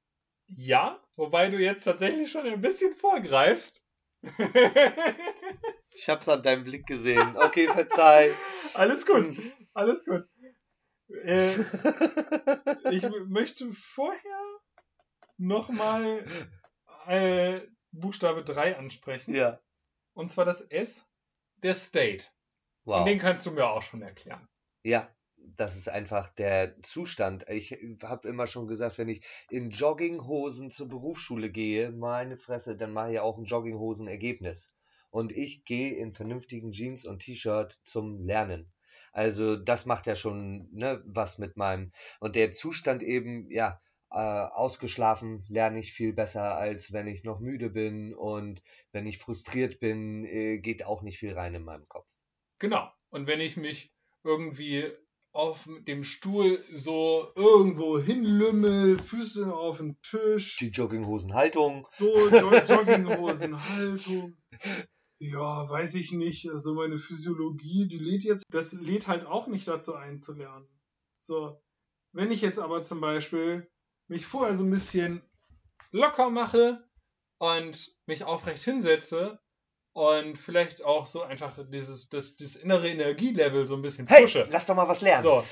Ja, 0.46 1.02
wobei 1.16 1.50
du 1.50 1.58
jetzt 1.58 1.84
tatsächlich 1.84 2.30
schon 2.30 2.46
ein 2.46 2.60
bisschen 2.62 2.94
vorgreifst. 2.94 3.84
Ich 5.98 6.08
hab's 6.08 6.28
an 6.28 6.42
deinem 6.44 6.62
Blick 6.62 6.86
gesehen. 6.86 7.36
Okay, 7.36 7.66
verzeih. 7.66 8.32
Alles 8.74 9.04
gut, 9.04 9.36
alles 9.74 10.04
gut. 10.04 10.28
Äh, 11.08 11.54
ich 12.92 13.02
möchte 13.26 13.72
vorher 13.72 14.60
nochmal 15.38 16.24
äh, 17.08 17.60
Buchstabe 17.90 18.44
3 18.44 18.76
ansprechen. 18.76 19.34
ja. 19.34 19.60
Und 20.14 20.30
zwar 20.30 20.44
das 20.44 20.60
S, 20.60 21.10
der 21.64 21.74
State. 21.74 22.26
Wow. 22.88 23.00
Und 23.00 23.04
den 23.04 23.18
kannst 23.18 23.44
du 23.44 23.50
mir 23.50 23.68
auch 23.68 23.82
schon 23.82 24.00
erklären. 24.00 24.48
Ja, 24.82 25.14
das 25.36 25.76
ist 25.76 25.90
einfach 25.90 26.30
der 26.30 26.80
Zustand. 26.80 27.44
Ich 27.50 27.76
habe 28.02 28.26
immer 28.26 28.46
schon 28.46 28.66
gesagt, 28.66 28.96
wenn 28.96 29.10
ich 29.10 29.22
in 29.50 29.68
Jogginghosen 29.68 30.70
zur 30.70 30.88
Berufsschule 30.88 31.50
gehe, 31.50 31.92
meine 31.92 32.38
Fresse, 32.38 32.78
dann 32.78 32.94
mache 32.94 33.12
ich 33.12 33.20
auch 33.20 33.36
ein 33.36 33.44
Jogginghosen-Ergebnis. 33.44 34.74
Und 35.10 35.32
ich 35.32 35.66
gehe 35.66 35.96
in 35.96 36.14
vernünftigen 36.14 36.72
Jeans 36.72 37.04
und 37.04 37.18
T-Shirt 37.18 37.78
zum 37.84 38.24
Lernen. 38.24 38.72
Also 39.12 39.56
das 39.56 39.84
macht 39.84 40.06
ja 40.06 40.16
schon 40.16 40.70
ne, 40.72 41.02
was 41.04 41.36
mit 41.36 41.58
meinem. 41.58 41.92
Und 42.20 42.36
der 42.36 42.54
Zustand 42.54 43.02
eben, 43.02 43.50
ja, 43.50 43.82
äh, 44.10 44.16
ausgeschlafen 44.16 45.44
lerne 45.50 45.80
ich 45.80 45.92
viel 45.92 46.14
besser, 46.14 46.56
als 46.56 46.90
wenn 46.94 47.06
ich 47.06 47.22
noch 47.22 47.38
müde 47.38 47.68
bin. 47.68 48.14
Und 48.14 48.62
wenn 48.92 49.06
ich 49.06 49.18
frustriert 49.18 49.78
bin, 49.78 50.24
äh, 50.24 50.56
geht 50.56 50.86
auch 50.86 51.02
nicht 51.02 51.18
viel 51.18 51.34
rein 51.34 51.54
in 51.54 51.64
meinem 51.64 51.86
Kopf. 51.86 52.08
Genau. 52.58 52.90
Und 53.10 53.26
wenn 53.26 53.40
ich 53.40 53.56
mich 53.56 53.90
irgendwie 54.24 54.90
auf 55.32 55.68
dem 55.86 56.02
Stuhl 56.04 56.62
so 56.74 57.30
irgendwo 57.36 57.98
hinlümmel, 57.98 58.98
Füße 58.98 59.54
auf 59.54 59.78
den 59.78 60.00
Tisch, 60.02 60.56
Die 60.56 60.68
Jogginghosenhaltung. 60.70 61.86
so 61.92 62.28
Jo- 62.28 62.50
Jogginghosenhaltung. 62.54 64.36
Ja, 65.20 65.68
weiß 65.68 65.96
ich 65.96 66.12
nicht. 66.12 66.48
Also 66.48 66.74
meine 66.74 66.96
Physiologie, 66.96 67.88
die 67.88 67.98
lädt 67.98 68.22
jetzt, 68.22 68.44
das 68.52 68.72
lädt 68.72 69.08
halt 69.08 69.26
auch 69.26 69.48
nicht 69.48 69.66
dazu 69.66 69.94
ein 69.96 70.20
zu 70.20 70.32
lernen. 70.32 70.68
So, 71.18 71.60
wenn 72.12 72.30
ich 72.30 72.40
jetzt 72.40 72.60
aber 72.60 72.82
zum 72.82 73.00
Beispiel 73.00 73.68
mich 74.06 74.26
vorher 74.26 74.54
so 74.54 74.62
ein 74.62 74.70
bisschen 74.70 75.22
locker 75.90 76.30
mache 76.30 76.88
und 77.38 77.96
mich 78.06 78.22
aufrecht 78.22 78.62
hinsetze 78.62 79.40
und 79.98 80.38
vielleicht 80.38 80.84
auch 80.84 81.06
so 81.08 81.22
einfach 81.22 81.58
dieses, 81.70 82.08
das, 82.08 82.36
das 82.36 82.54
innere 82.54 82.88
Energielevel 82.88 83.66
so 83.66 83.74
ein 83.74 83.82
bisschen 83.82 84.06
Hey, 84.06 84.22
pushe. 84.22 84.46
lass 84.48 84.66
doch 84.66 84.76
mal 84.76 84.86
was 84.86 85.00
lernen. 85.00 85.24
So, 85.24 85.44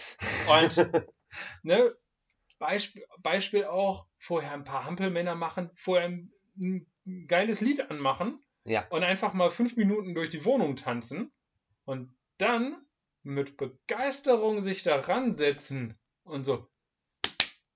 und 0.49 0.77
ne, 1.65 1.97
Beispiel, 2.61 3.05
Beispiel 3.19 3.65
auch, 3.65 4.07
vorher 4.21 4.53
ein 4.53 4.63
paar 4.63 4.85
Hampelmänner 4.85 5.35
machen, 5.35 5.71
vorher 5.75 6.07
ein, 6.09 6.33
ein 6.61 6.87
geiles 7.27 7.61
Lied 7.61 7.91
anmachen 7.91 8.41
Ja. 8.65 8.87
und 8.91 9.03
einfach 9.03 9.33
mal 9.35 9.51
fünf 9.51 9.77
Minuten 9.77 10.15
durch 10.15 10.31
die 10.31 10.45
Wohnung 10.45 10.77
tanzen 10.77 11.33
und 11.85 12.17
dann 12.39 12.87
mit 13.25 13.57
Begeisterung 13.57 14.63
sich 14.63 14.85
daran 14.85 15.35
setzen 15.35 15.99
und 16.23 16.45
so, 16.45 16.69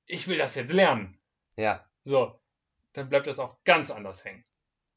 ich 0.06 0.28
will 0.28 0.38
das 0.38 0.54
jetzt 0.54 0.72
lernen. 0.72 1.20
Ja, 1.56 1.84
So, 2.04 2.40
dann 2.92 3.08
bleibt 3.08 3.26
das 3.26 3.40
auch 3.40 3.58
ganz 3.64 3.90
anders 3.90 4.24
hängen. 4.24 4.44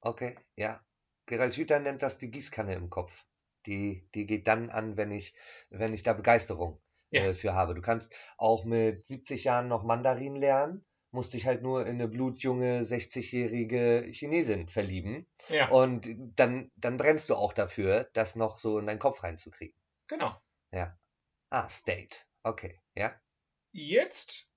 okay, 0.02 0.38
ja. 0.56 0.80
Gerald 1.26 1.56
Hüther 1.56 1.80
nennt 1.80 2.02
das 2.04 2.18
die 2.18 2.32
Gießkanne 2.32 2.74
im 2.76 2.90
Kopf. 2.90 3.26
Die, 3.66 4.10
die 4.14 4.26
geht 4.26 4.48
dann 4.48 4.70
an, 4.70 4.98
wenn 4.98 5.12
ich, 5.12 5.36
wenn 5.70 5.94
ich 5.94 6.04
da 6.04 6.14
Begeisterung 6.14 6.82
Ja. 7.12 7.22
äh, 7.22 7.34
für 7.34 7.54
habe. 7.54 7.76
Du 7.76 7.82
kannst 7.82 8.14
auch 8.38 8.66
mit 8.66 9.06
70 9.06 9.46
Jahren 9.46 9.68
noch 9.68 9.84
Mandarin 9.84 10.36
lernen, 10.36 10.86
musst 11.12 11.34
dich 11.34 11.46
halt 11.46 11.62
nur 11.62 11.82
in 11.86 11.96
eine 11.96 12.08
blutjunge 12.08 12.84
60-jährige 12.84 14.08
Chinesin 14.12 14.68
verlieben 14.68 15.28
Ja, 15.50 15.70
und 15.70 16.08
dann, 16.36 16.72
dann 16.76 16.98
brennst 16.98 17.30
du 17.30 17.36
auch 17.36 17.54
dafür, 17.54 18.10
das 18.14 18.36
noch 18.36 18.58
so 18.58 18.80
in 18.80 18.88
deinen 18.88 19.00
Kopf 19.00 19.24
reinzukriegen. 19.24 19.76
genau. 20.08 20.42
Ah, 21.52 21.70
State. 21.70 22.26
Okay, 22.44 22.82
ja. 22.96 23.22
Jetzt 23.76 24.48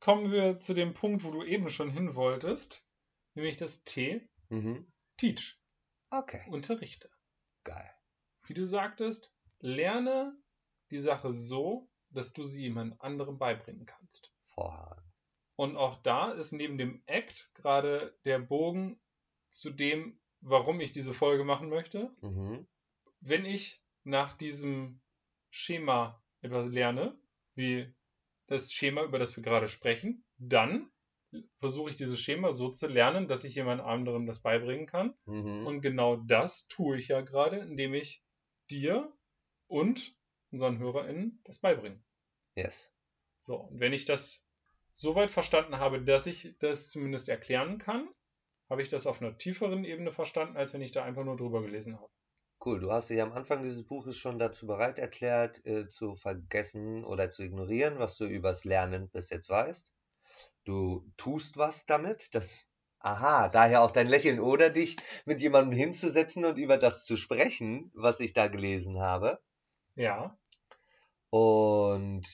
kommen 0.00 0.30
wir 0.32 0.60
zu 0.60 0.74
dem 0.74 0.94
Punkt, 0.94 1.24
wo 1.24 1.30
du 1.32 1.44
eben 1.44 1.68
schon 1.70 1.90
hin 1.90 2.14
wolltest, 2.14 2.86
nämlich 3.34 3.56
das 3.56 3.84
T, 3.84 4.28
Mhm. 4.50 4.86
Teach, 5.18 5.58
Okay, 6.16 6.42
unterrichte. 6.48 7.10
geil. 7.64 7.90
Wie 8.46 8.54
du 8.54 8.66
sagtest, 8.66 9.34
lerne 9.58 10.36
die 10.90 11.00
Sache 11.00 11.34
so, 11.34 11.90
dass 12.10 12.32
du 12.32 12.44
sie 12.44 12.62
jemand 12.62 13.00
anderem 13.00 13.38
beibringen 13.38 13.86
kannst. 13.86 14.32
Vorhaben. 14.46 15.02
Und 15.56 15.76
auch 15.76 15.96
da 16.02 16.30
ist 16.32 16.52
neben 16.52 16.78
dem 16.78 17.02
Act 17.06 17.52
gerade 17.54 18.16
der 18.24 18.38
Bogen 18.38 19.00
zu 19.50 19.70
dem, 19.70 20.20
warum 20.40 20.80
ich 20.80 20.92
diese 20.92 21.14
Folge 21.14 21.44
machen 21.44 21.68
möchte. 21.68 22.14
Mhm. 22.20 22.66
Wenn 23.20 23.44
ich 23.44 23.82
nach 24.04 24.34
diesem 24.34 25.00
Schema 25.50 26.22
etwas 26.42 26.66
lerne, 26.66 27.18
wie 27.54 27.92
das 28.46 28.72
Schema, 28.72 29.02
über 29.02 29.18
das 29.18 29.34
wir 29.36 29.42
gerade 29.42 29.68
sprechen, 29.68 30.24
dann 30.36 30.90
versuche 31.58 31.90
ich 31.90 31.96
dieses 31.96 32.20
Schema 32.20 32.52
so 32.52 32.68
zu 32.68 32.86
lernen, 32.86 33.28
dass 33.28 33.44
ich 33.44 33.54
jemand 33.54 33.80
anderem 33.80 34.26
das 34.26 34.40
beibringen 34.40 34.86
kann. 34.86 35.14
Mhm. 35.26 35.66
Und 35.66 35.80
genau 35.80 36.16
das 36.16 36.68
tue 36.68 36.98
ich 36.98 37.08
ja 37.08 37.20
gerade, 37.20 37.58
indem 37.58 37.94
ich 37.94 38.22
dir 38.70 39.12
und 39.66 40.16
unseren 40.50 40.78
HörerInnen 40.78 41.40
das 41.44 41.58
beibringe. 41.58 42.02
Yes. 42.56 42.94
So, 43.42 43.56
und 43.56 43.80
wenn 43.80 43.92
ich 43.92 44.04
das 44.04 44.44
soweit 44.92 45.30
verstanden 45.30 45.78
habe, 45.78 46.02
dass 46.02 46.26
ich 46.26 46.56
das 46.60 46.90
zumindest 46.90 47.28
erklären 47.28 47.78
kann, 47.78 48.08
habe 48.70 48.82
ich 48.82 48.88
das 48.88 49.06
auf 49.06 49.20
einer 49.20 49.36
tieferen 49.36 49.84
Ebene 49.84 50.12
verstanden, 50.12 50.56
als 50.56 50.72
wenn 50.72 50.80
ich 50.80 50.92
da 50.92 51.04
einfach 51.04 51.24
nur 51.24 51.36
drüber 51.36 51.62
gelesen 51.62 51.96
habe. 51.96 52.10
Cool, 52.64 52.80
du 52.80 52.90
hast 52.90 53.10
dich 53.10 53.20
am 53.20 53.32
Anfang 53.32 53.62
dieses 53.62 53.86
Buches 53.86 54.16
schon 54.16 54.38
dazu 54.38 54.66
bereit 54.66 54.98
erklärt, 54.98 55.64
äh, 55.66 55.86
zu 55.86 56.16
vergessen 56.16 57.04
oder 57.04 57.30
zu 57.30 57.42
ignorieren, 57.42 57.98
was 57.98 58.16
du 58.16 58.24
übers 58.24 58.64
Lernen 58.64 59.10
bis 59.10 59.28
jetzt 59.28 59.50
weißt. 59.50 59.92
Du 60.64 61.04
tust 61.16 61.56
was 61.56 61.86
damit, 61.86 62.34
das 62.34 62.66
Aha, 63.04 63.50
daher 63.50 63.82
auch 63.82 63.90
dein 63.90 64.06
Lächeln 64.06 64.40
oder 64.40 64.70
dich 64.70 64.96
mit 65.26 65.42
jemandem 65.42 65.78
hinzusetzen 65.78 66.46
und 66.46 66.56
über 66.56 66.78
das 66.78 67.04
zu 67.04 67.18
sprechen, 67.18 67.90
was 67.94 68.18
ich 68.18 68.32
da 68.32 68.46
gelesen 68.46 68.98
habe. 68.98 69.42
Ja. 69.94 70.38
Und 71.28 72.24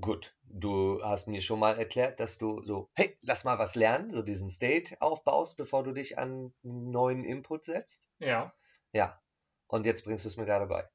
gut, 0.00 0.36
du 0.42 1.00
hast 1.04 1.28
mir 1.28 1.40
schon 1.40 1.60
mal 1.60 1.78
erklärt, 1.78 2.18
dass 2.18 2.36
du 2.36 2.62
so, 2.62 2.90
hey, 2.94 3.16
lass 3.20 3.44
mal 3.44 3.60
was 3.60 3.76
lernen, 3.76 4.10
so 4.10 4.22
diesen 4.22 4.50
State 4.50 5.00
aufbaust, 5.00 5.56
bevor 5.56 5.84
du 5.84 5.92
dich 5.92 6.18
an 6.18 6.52
einen 6.64 6.90
neuen 6.90 7.22
Input 7.22 7.64
setzt. 7.64 8.10
Ja. 8.18 8.52
Ja. 8.90 9.22
Und 9.68 9.86
jetzt 9.86 10.02
bringst 10.02 10.24
du 10.24 10.30
es 10.30 10.36
mir 10.36 10.46
gerade 10.46 10.66
bei. 10.66 10.90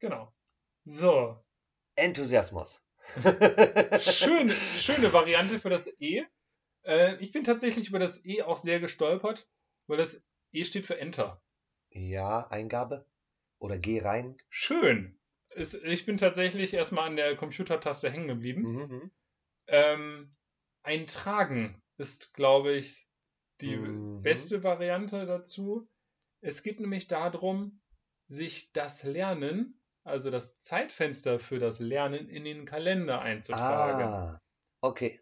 Genau. 0.00 0.34
So. 0.84 1.40
Enthusiasmus. 1.94 2.84
Schöne, 4.00 4.52
schöne 4.52 5.12
Variante 5.12 5.58
für 5.58 5.70
das 5.70 5.88
E. 6.00 6.24
Äh, 6.84 7.16
ich 7.16 7.32
bin 7.32 7.44
tatsächlich 7.44 7.88
über 7.88 7.98
das 7.98 8.24
E 8.24 8.42
auch 8.42 8.58
sehr 8.58 8.80
gestolpert, 8.80 9.48
weil 9.86 9.98
das 9.98 10.22
E 10.52 10.64
steht 10.64 10.86
für 10.86 10.98
Enter. 10.98 11.42
Ja, 11.90 12.46
Eingabe. 12.48 13.06
Oder 13.58 13.78
geh 13.78 14.00
rein. 14.00 14.36
Schön. 14.50 15.18
Es, 15.50 15.74
ich 15.74 16.06
bin 16.06 16.18
tatsächlich 16.18 16.74
erstmal 16.74 17.08
an 17.08 17.16
der 17.16 17.36
Computertaste 17.36 18.10
hängen 18.10 18.28
geblieben. 18.28 18.62
Mhm. 18.62 19.10
Ähm, 19.66 20.36
eintragen 20.82 21.82
ist, 21.96 22.34
glaube 22.34 22.72
ich, 22.74 23.08
die 23.60 23.76
Mhm. 23.76 24.22
beste 24.22 24.62
Variante 24.62 25.26
dazu. 25.26 25.88
Es 26.40 26.62
geht 26.62 26.78
nämlich 26.78 27.08
darum, 27.08 27.80
sich 28.28 28.70
das 28.72 29.02
Lernen, 29.02 29.77
also 30.08 30.30
das 30.30 30.58
Zeitfenster 30.60 31.38
für 31.40 31.58
das 31.58 31.78
Lernen 31.80 32.28
in 32.28 32.44
den 32.44 32.64
Kalender 32.66 33.20
einzutragen. 33.22 34.20
Ah, 34.20 34.38
okay. 34.82 35.20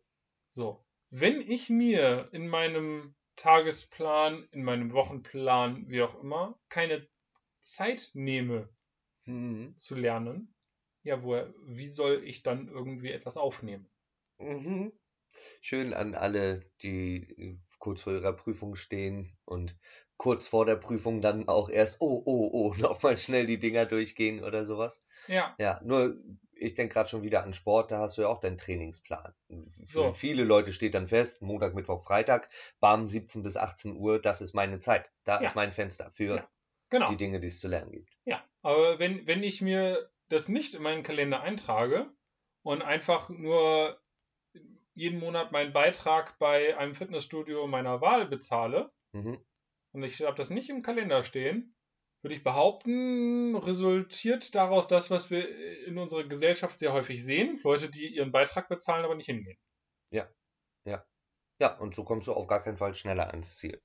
So, 0.50 0.84
wenn 1.10 1.40
ich 1.40 1.70
mir 1.70 2.30
in 2.32 2.48
meinem 2.48 3.14
Tagesplan, 3.36 4.48
in 4.50 4.64
meinem 4.64 4.92
Wochenplan, 4.92 5.88
wie 5.88 6.02
auch 6.02 6.18
immer, 6.20 6.58
keine 6.68 7.08
Zeit 7.60 8.10
nehme 8.14 8.68
Mhm. 9.26 9.76
zu 9.76 9.94
lernen, 9.94 10.54
ja, 11.02 11.22
woher, 11.22 11.54
wie 11.64 11.88
soll 11.88 12.22
ich 12.24 12.42
dann 12.42 12.68
irgendwie 12.68 13.10
etwas 13.10 13.38
aufnehmen? 13.38 13.90
Mhm. 14.38 14.92
Schön 15.60 15.94
an 15.94 16.14
alle, 16.14 16.70
die 16.82 17.16
äh, 17.38 17.58
kurz 17.78 18.02
vor 18.02 18.12
ihrer 18.14 18.34
Prüfung 18.34 18.76
stehen 18.76 19.38
und 19.44 19.78
kurz 20.16 20.48
vor 20.48 20.66
der 20.66 20.76
Prüfung 20.76 21.20
dann 21.20 21.48
auch 21.48 21.68
erst, 21.68 22.00
oh, 22.00 22.22
oh, 22.24 22.50
oh, 22.52 22.74
nochmal 22.78 23.16
schnell 23.18 23.46
die 23.46 23.58
Dinger 23.58 23.86
durchgehen 23.86 24.42
oder 24.42 24.64
sowas. 24.64 25.04
Ja, 25.28 25.54
Ja, 25.58 25.80
nur 25.84 26.16
ich 26.58 26.74
denke 26.74 26.94
gerade 26.94 27.08
schon 27.08 27.22
wieder 27.22 27.44
an 27.44 27.52
Sport, 27.52 27.90
da 27.90 27.98
hast 27.98 28.16
du 28.16 28.22
ja 28.22 28.28
auch 28.28 28.40
deinen 28.40 28.56
Trainingsplan. 28.56 29.34
Für 29.84 29.86
So. 29.86 30.12
viele 30.14 30.44
Leute 30.44 30.72
steht 30.72 30.94
dann 30.94 31.06
fest, 31.06 31.42
Montag, 31.42 31.74
Mittwoch, 31.74 32.02
Freitag, 32.02 32.48
bam, 32.80 33.06
17 33.06 33.42
bis 33.42 33.56
18 33.58 33.96
Uhr, 33.96 34.20
das 34.20 34.40
ist 34.40 34.54
meine 34.54 34.80
Zeit. 34.80 35.10
Da 35.24 35.40
Ja. 35.40 35.48
ist 35.48 35.54
mein 35.54 35.72
Fenster 35.72 36.10
für 36.12 36.36
Ja. 36.36 36.48
genau. 36.88 37.10
die 37.10 37.16
Dinge, 37.18 37.40
die 37.40 37.48
es 37.48 37.60
zu 37.60 37.68
lernen 37.68 37.92
gibt. 37.92 38.10
Ja, 38.24 38.42
aber 38.62 38.98
wenn, 38.98 39.26
wenn 39.26 39.42
ich 39.42 39.60
mir 39.60 40.10
das 40.28 40.48
nicht 40.48 40.74
in 40.74 40.82
meinen 40.82 41.02
Kalender 41.02 41.42
eintrage 41.42 42.10
und 42.62 42.82
einfach 42.82 43.28
nur 43.28 44.00
jeden 44.94 45.20
Monat 45.20 45.52
meinen 45.52 45.72
Beitrag 45.72 46.38
bei 46.38 46.76
einem 46.76 46.94
Fitnessstudio 46.94 47.66
meiner 47.66 48.00
Wahl 48.00 48.26
bezahle 48.26 48.90
Mhm. 49.12 49.44
Und 49.96 50.02
ich 50.04 50.20
habe 50.20 50.36
das 50.36 50.50
nicht 50.50 50.68
im 50.68 50.82
Kalender 50.82 51.24
stehen, 51.24 51.74
würde 52.22 52.34
ich 52.34 52.44
behaupten, 52.44 53.56
resultiert 53.56 54.54
daraus 54.54 54.88
das, 54.88 55.10
was 55.10 55.30
wir 55.30 55.86
in 55.86 55.96
unserer 55.98 56.24
Gesellschaft 56.24 56.78
sehr 56.78 56.92
häufig 56.92 57.24
sehen. 57.24 57.58
Leute, 57.64 57.90
die 57.90 58.14
ihren 58.14 58.30
Beitrag 58.30 58.68
bezahlen, 58.68 59.04
aber 59.04 59.14
nicht 59.14 59.26
hingehen. 59.26 59.58
Ja, 61.58 61.74
und 61.78 61.94
so 61.94 62.04
kommst 62.04 62.28
du 62.28 62.34
auf 62.34 62.46
gar 62.46 62.62
keinen 62.62 62.76
Fall 62.76 62.94
schneller 62.94 63.28
ans 63.30 63.56
Ziel. 63.56 63.82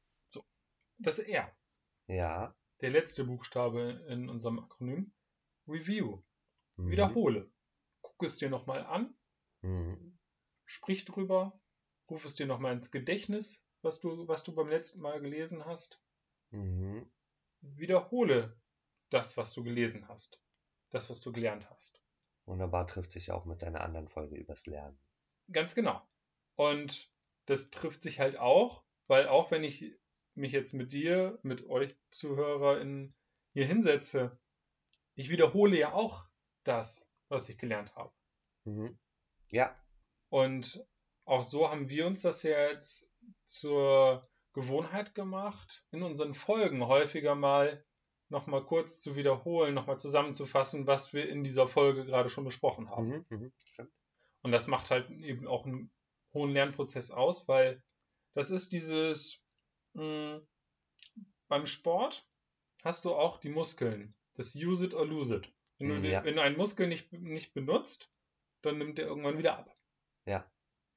Das 0.98 1.20
R, 1.20 1.56
Ja. 2.08 2.54
der 2.82 2.90
letzte 2.90 3.24
Buchstabe 3.24 4.06
in 4.10 4.28
unserem 4.30 4.60
Akronym, 4.60 5.14
Review. 5.68 6.22
Mhm. 6.76 6.92
Wiederhole. 6.92 7.50
Guck 8.02 8.24
es 8.24 8.38
dir 8.38 8.50
nochmal 8.50 8.86
an, 8.86 9.16
Mhm. 9.62 10.20
sprich 10.66 11.06
drüber, 11.06 11.62
ruf 12.10 12.26
es 12.26 12.36
dir 12.36 12.46
nochmal 12.46 12.74
ins 12.74 12.92
Gedächtnis, 12.92 13.64
was 13.82 14.02
du, 14.02 14.28
was 14.28 14.44
du 14.44 14.54
beim 14.54 14.68
letzten 14.68 15.00
Mal 15.00 15.22
gelesen 15.22 15.64
hast. 15.66 16.02
Mhm. 16.52 17.10
Wiederhole 17.62 18.60
das, 19.10 19.38
was 19.38 19.54
du 19.54 19.64
gelesen 19.64 20.08
hast. 20.08 20.42
Das, 20.90 21.10
was 21.10 21.22
du 21.22 21.32
gelernt 21.32 21.70
hast. 21.70 22.02
Wunderbar 22.46 22.88
trifft 22.88 23.12
sich 23.12 23.32
auch 23.32 23.46
mit 23.46 23.62
deiner 23.62 23.82
anderen 23.82 24.08
Folge 24.08 24.36
übers 24.36 24.66
Lernen. 24.66 25.00
Ganz 25.52 25.76
genau. 25.76 26.02
Und 26.56 27.12
das 27.46 27.70
trifft 27.72 28.04
sich 28.04 28.20
halt 28.20 28.38
auch, 28.38 28.84
weil 29.08 29.28
auch 29.28 29.52
wenn 29.52 29.64
ich 29.64 29.96
mich 30.36 30.52
jetzt 30.52 30.74
mit 30.74 30.94
dir, 30.94 31.40
mit 31.44 31.66
euch 31.68 31.96
ZuhörerInnen 32.12 33.16
hier 33.54 33.66
hinsetze, 33.66 34.40
ich 35.16 35.30
wiederhole 35.30 35.78
ja 35.78 35.94
auch 35.94 36.28
das, 36.64 37.08
was 37.30 37.50
ich 37.50 37.58
gelernt 37.58 37.96
habe. 37.96 38.14
Mhm. 38.66 38.98
Ja. 39.50 39.78
Und 40.30 40.86
auch 41.26 41.44
so 41.44 41.70
haben 41.70 41.90
wir 41.90 42.08
uns 42.08 42.22
das 42.22 42.44
ja 42.44 42.70
jetzt 42.70 43.12
zur 43.46 44.31
Gewohnheit 44.54 45.16
gemacht, 45.16 45.86
in 45.92 46.04
unseren 46.04 46.34
Folgen 46.34 46.86
häufiger 46.88 47.36
mal 47.36 47.86
nochmal 48.30 48.64
kurz 48.66 49.00
zu 49.02 49.16
wiederholen, 49.16 49.74
nochmal 49.74 50.00
zusammenzufassen, 50.00 50.88
was 50.88 51.14
wir 51.14 51.28
in 51.30 51.44
dieser 51.44 51.68
Folge 51.68 52.06
gerade 52.06 52.30
schon 52.30 52.46
besprochen 52.46 52.90
haben. 52.90 53.26
Mhm. 53.30 53.52
Mhm. 53.78 53.92
Und 54.44 54.52
das 54.52 54.68
macht 54.68 54.90
halt 54.92 55.10
eben 55.10 55.48
auch 55.48 55.66
einen 55.66 55.92
hohen 56.34 56.52
Lernprozess 56.52 57.12
aus, 57.12 57.48
weil 57.48 57.84
das 58.34 58.50
ist 58.50 58.72
dieses, 58.72 59.44
mh, 59.94 60.42
beim 61.50 61.66
Sport 61.66 62.26
hast 62.84 63.04
du 63.06 63.14
auch 63.14 63.38
die 63.38 63.50
Muskeln, 63.50 64.16
das 64.36 64.56
Use 64.56 64.86
it 64.86 64.94
or 64.94 65.06
lose 65.06 65.36
it. 65.36 65.54
Wenn, 65.78 65.90
du, 65.90 66.02
den- 66.02 66.12
ja. 66.12 66.24
wenn 66.24 66.36
du 66.36 66.42
einen 66.42 66.58
Muskel 66.58 66.88
nicht, 66.88 67.12
nicht 67.12 67.54
benutzt, 67.54 68.10
dann 68.62 68.78
nimmt 68.78 68.98
der 68.98 69.08
irgendwann 69.08 69.38
wieder 69.38 69.58
ab. 69.58 69.76
Ja. 70.26 70.50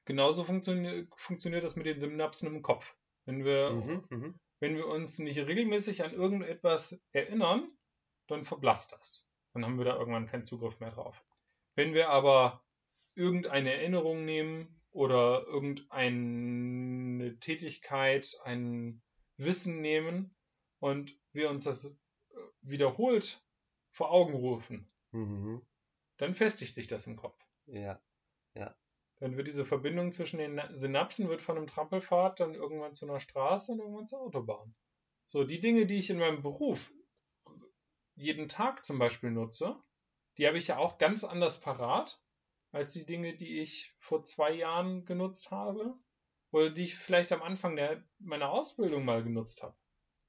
Genauso 0.05 0.43
funktioniert, 0.45 1.09
funktioniert 1.17 1.63
das 1.63 1.75
mit 1.75 1.85
den 1.85 1.99
Synapsen 1.99 2.47
im 2.47 2.61
Kopf. 2.61 2.95
Wenn 3.25 3.43
wir, 3.43 3.71
Mhm. 3.71 4.05
Mhm. 4.09 4.39
wenn 4.59 4.75
wir 4.75 4.87
uns 4.87 5.19
nicht 5.19 5.37
regelmäßig 5.39 6.03
an 6.05 6.13
irgendetwas 6.13 6.99
erinnern, 7.11 7.69
dann 8.27 8.45
verblasst 8.45 8.91
das. 8.93 9.25
Dann 9.53 9.65
haben 9.65 9.77
wir 9.77 9.85
da 9.85 9.97
irgendwann 9.97 10.27
keinen 10.27 10.45
Zugriff 10.45 10.79
mehr 10.79 10.91
drauf. 10.91 11.23
Wenn 11.75 11.93
wir 11.93 12.09
aber 12.09 12.63
irgendeine 13.15 13.73
Erinnerung 13.73 14.25
nehmen 14.25 14.81
oder 14.91 15.45
irgendeine 15.47 17.37
Tätigkeit, 17.39 18.35
ein 18.43 19.01
Wissen 19.37 19.81
nehmen 19.81 20.35
und 20.79 21.17
wir 21.33 21.49
uns 21.49 21.63
das 21.65 21.85
äh, 21.85 21.93
wiederholt 22.61 23.41
vor 23.91 24.11
Augen 24.11 24.33
rufen, 24.33 24.89
Mhm. 25.11 25.61
dann 26.17 26.33
festigt 26.35 26.75
sich 26.75 26.87
das 26.87 27.07
im 27.07 27.15
Kopf. 27.15 27.37
Ja. 28.53 28.75
Dann 29.19 29.37
wird 29.37 29.47
diese 29.47 29.65
Verbindung 29.65 30.11
zwischen 30.13 30.37
den 30.39 30.55
Na- 30.55 30.75
Synapsen 30.75 31.29
wird 31.29 31.41
von 31.41 31.57
einem 31.57 31.67
Trampelpfad 31.67 32.39
dann 32.39 32.53
irgendwann 32.55 32.93
zu 32.95 33.05
einer 33.07 33.19
Straße 33.19 33.73
und 33.73 33.79
irgendwann 33.79 34.05
zur 34.07 34.21
Autobahn. 34.21 34.75
So, 35.25 35.43
die 35.43 35.59
Dinge, 35.59 35.85
die 35.87 35.99
ich 35.99 36.09
in 36.09 36.19
meinem 36.19 36.41
Beruf 36.41 36.91
jeden 38.15 38.49
Tag 38.49 38.85
zum 38.85 38.99
Beispiel 38.99 39.31
nutze, 39.31 39.81
die 40.37 40.47
habe 40.47 40.57
ich 40.57 40.67
ja 40.67 40.77
auch 40.77 40.97
ganz 40.97 41.23
anders 41.23 41.59
parat 41.61 42.21
als 42.71 42.91
die 42.93 43.05
Dinge, 43.05 43.35
die 43.37 43.59
ich 43.61 43.95
vor 43.99 44.23
zwei 44.23 44.51
Jahren 44.51 45.05
genutzt 45.05 45.51
habe 45.51 45.97
oder 46.51 46.69
die 46.71 46.83
ich 46.83 46.95
vielleicht 46.97 47.31
am 47.31 47.41
Anfang 47.41 47.75
der, 47.77 48.03
meiner 48.19 48.49
Ausbildung 48.49 49.05
mal 49.05 49.23
genutzt 49.23 49.63
habe. 49.63 49.77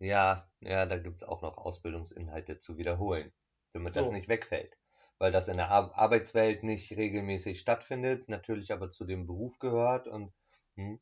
Ja, 0.01 0.51
ja, 0.61 0.87
da 0.87 0.96
gibt's 0.99 1.22
auch 1.22 1.42
noch 1.42 1.59
Ausbildungsinhalte 1.59 2.59
zu 2.59 2.79
wiederholen, 2.79 3.35
damit 3.75 3.94
das 3.96 4.11
So. 4.11 4.11
nicht 4.11 4.27
wegfällt. 4.29 4.79
Weil 5.19 5.33
das 5.33 5.49
in 5.49 5.57
der 5.57 5.71
Ar 5.71 5.95
Arbeitswelt 5.97 6.63
nicht 6.63 6.93
regelmäßig 6.93 7.61
stattfindet, 7.61 8.29
natürlich 8.29 8.73
aber 8.73 8.91
zu 8.91 9.05
dem 9.05 9.27
Beruf 9.27 9.59
gehört 9.59 10.07
und 10.09 10.33
hm, 10.77 10.99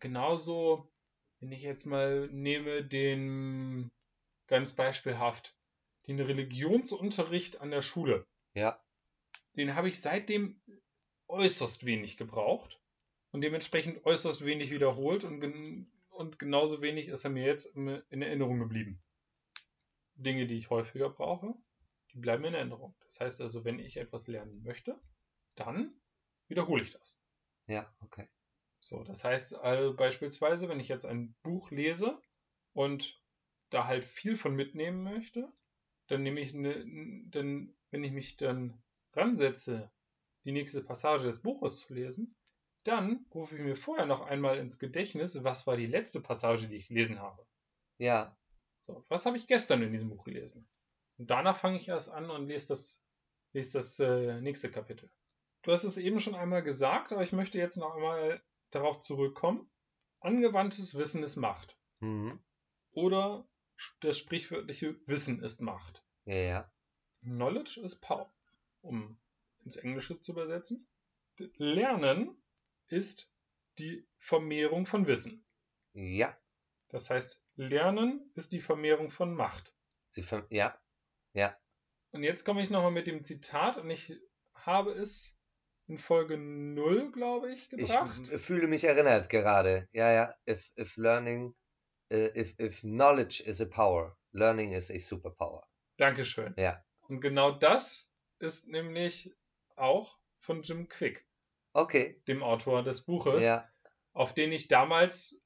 Genauso, 0.00 0.90
wenn 1.40 1.52
ich 1.52 1.62
jetzt 1.62 1.86
mal 1.86 2.28
nehme 2.28 2.84
den 2.84 3.90
ganz 4.48 4.72
beispielhaft, 4.72 5.56
den 6.08 6.18
Religionsunterricht 6.20 7.60
an 7.60 7.70
der 7.70 7.82
Schule. 7.82 8.26
ja, 8.54 8.78
Den 9.56 9.74
habe 9.74 9.88
ich 9.88 10.00
seitdem 10.00 10.60
äußerst 11.28 11.86
wenig 11.86 12.16
gebraucht 12.16 12.80
und 13.30 13.42
dementsprechend 13.42 14.04
äußerst 14.04 14.44
wenig 14.44 14.70
wiederholt 14.70 15.24
und, 15.24 15.40
gen 15.40 15.90
und 16.10 16.38
genauso 16.38 16.82
wenig 16.82 17.08
ist 17.08 17.24
er 17.24 17.30
mir 17.30 17.46
jetzt 17.46 17.66
in 17.76 18.22
Erinnerung 18.22 18.58
geblieben. 18.58 19.00
Dinge, 20.14 20.46
die 20.46 20.56
ich 20.56 20.70
häufiger 20.70 21.10
brauche, 21.10 21.54
die 22.12 22.18
bleiben 22.18 22.44
in 22.44 22.54
Erinnerung. 22.54 22.94
Das 23.04 23.20
heißt 23.20 23.40
also, 23.40 23.64
wenn 23.64 23.78
ich 23.78 23.96
etwas 23.96 24.28
lernen 24.28 24.62
möchte, 24.62 25.00
dann 25.54 25.94
wiederhole 26.48 26.82
ich 26.82 26.92
das. 26.92 27.18
ja, 27.66 27.92
okay. 28.00 28.28
So, 28.80 29.04
das 29.04 29.22
heißt 29.24 29.54
also 29.54 29.94
beispielsweise, 29.94 30.68
wenn 30.68 30.80
ich 30.80 30.88
jetzt 30.88 31.06
ein 31.06 31.36
Buch 31.42 31.70
lese 31.70 32.20
und 32.72 33.22
da 33.70 33.86
halt 33.86 34.04
viel 34.04 34.36
von 34.36 34.56
mitnehmen 34.56 35.02
möchte, 35.04 35.52
dann 36.08 36.22
nehme 36.22 36.40
ich 36.40 36.54
eine, 36.54 36.84
dann, 37.26 37.74
wenn 37.90 38.04
ich 38.04 38.12
mich 38.12 38.36
dann 38.36 38.82
ransetze, 39.14 39.90
die 40.44 40.52
nächste 40.52 40.82
Passage 40.82 41.26
des 41.26 41.42
Buches 41.42 41.78
zu 41.78 41.94
lesen, 41.94 42.34
dann 42.84 43.24
rufe 43.32 43.56
ich 43.56 43.62
mir 43.62 43.76
vorher 43.76 44.06
noch 44.06 44.22
einmal 44.22 44.58
ins 44.58 44.78
Gedächtnis, 44.78 45.44
was 45.44 45.66
war 45.66 45.76
die 45.76 45.86
letzte 45.86 46.20
Passage, 46.20 46.66
die 46.68 46.76
ich 46.76 46.88
gelesen 46.88 47.20
habe. 47.20 47.46
Ja. 47.98 48.36
So, 48.86 49.04
was 49.08 49.24
habe 49.26 49.36
ich 49.36 49.46
gestern 49.46 49.82
in 49.82 49.92
diesem 49.92 50.10
Buch 50.10 50.24
gelesen? 50.24 50.68
Und 51.22 51.30
danach 51.30 51.56
fange 51.56 51.76
ich 51.76 51.86
erst 51.86 52.10
an 52.10 52.30
und 52.30 52.48
lese 52.48 52.70
das, 52.70 53.00
lese 53.52 53.78
das 53.78 54.00
äh, 54.00 54.40
nächste 54.40 54.72
Kapitel. 54.72 55.08
Du 55.62 55.70
hast 55.70 55.84
es 55.84 55.96
eben 55.96 56.18
schon 56.18 56.34
einmal 56.34 56.64
gesagt, 56.64 57.12
aber 57.12 57.22
ich 57.22 57.30
möchte 57.30 57.58
jetzt 57.58 57.76
noch 57.76 57.94
einmal 57.94 58.42
darauf 58.70 58.98
zurückkommen. 58.98 59.70
Angewandtes 60.18 60.96
Wissen 60.96 61.22
ist 61.22 61.36
Macht. 61.36 61.78
Mhm. 62.00 62.42
Oder 62.90 63.48
das 64.00 64.18
sprichwörtliche 64.18 64.96
Wissen 65.06 65.44
ist 65.44 65.60
Macht. 65.60 66.04
Ja, 66.24 66.34
ja. 66.34 66.72
Knowledge 67.20 67.80
is 67.84 67.94
Power, 67.94 68.34
um 68.80 69.16
ins 69.64 69.76
Englische 69.76 70.20
zu 70.20 70.32
übersetzen. 70.32 70.88
Lernen 71.56 72.36
ist 72.88 73.32
die 73.78 74.08
Vermehrung 74.18 74.86
von 74.86 75.06
Wissen. 75.06 75.46
Ja. 75.92 76.36
Das 76.88 77.10
heißt, 77.10 77.46
Lernen 77.54 78.28
ist 78.34 78.52
die 78.52 78.60
Vermehrung 78.60 79.12
von 79.12 79.32
Macht. 79.32 79.72
Ver 80.20 80.44
ja. 80.50 80.76
Ja. 81.34 81.56
Und 82.12 82.22
jetzt 82.24 82.44
komme 82.44 82.62
ich 82.62 82.70
nochmal 82.70 82.90
mit 82.90 83.06
dem 83.06 83.24
Zitat 83.24 83.76
und 83.78 83.88
ich 83.90 84.12
habe 84.54 84.92
es 84.92 85.36
in 85.86 85.98
Folge 85.98 86.36
0, 86.36 87.10
glaube 87.12 87.52
ich, 87.52 87.68
gebracht. 87.70 88.30
Ich 88.32 88.40
fühle 88.40 88.66
mich 88.66 88.84
erinnert 88.84 89.28
gerade. 89.28 89.88
Ja, 89.92 90.12
ja. 90.12 90.34
If, 90.48 90.70
if 90.78 90.96
learning, 90.96 91.54
uh, 92.12 92.28
if, 92.36 92.58
if 92.58 92.80
knowledge 92.80 93.42
is 93.44 93.60
a 93.60 93.66
power, 93.66 94.16
learning 94.32 94.72
is 94.72 94.90
a 94.90 94.98
superpower. 94.98 95.66
Dankeschön. 95.96 96.54
Ja. 96.56 96.84
Und 97.08 97.20
genau 97.20 97.50
das 97.50 98.12
ist 98.38 98.68
nämlich 98.68 99.34
auch 99.76 100.18
von 100.40 100.62
Jim 100.62 100.88
Quick, 100.88 101.26
Okay. 101.72 102.20
dem 102.28 102.42
Autor 102.42 102.82
des 102.82 103.04
Buches, 103.04 103.42
Ja. 103.42 103.68
auf 104.12 104.34
den 104.34 104.52
ich 104.52 104.68
damals, 104.68 105.40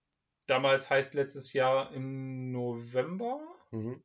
damals 0.47 0.91
heißt 0.91 1.15
letztes 1.15 1.53
Jahr 1.53 1.93
im 1.93 2.51
November, 2.53 3.41
Mhm. 3.71 4.03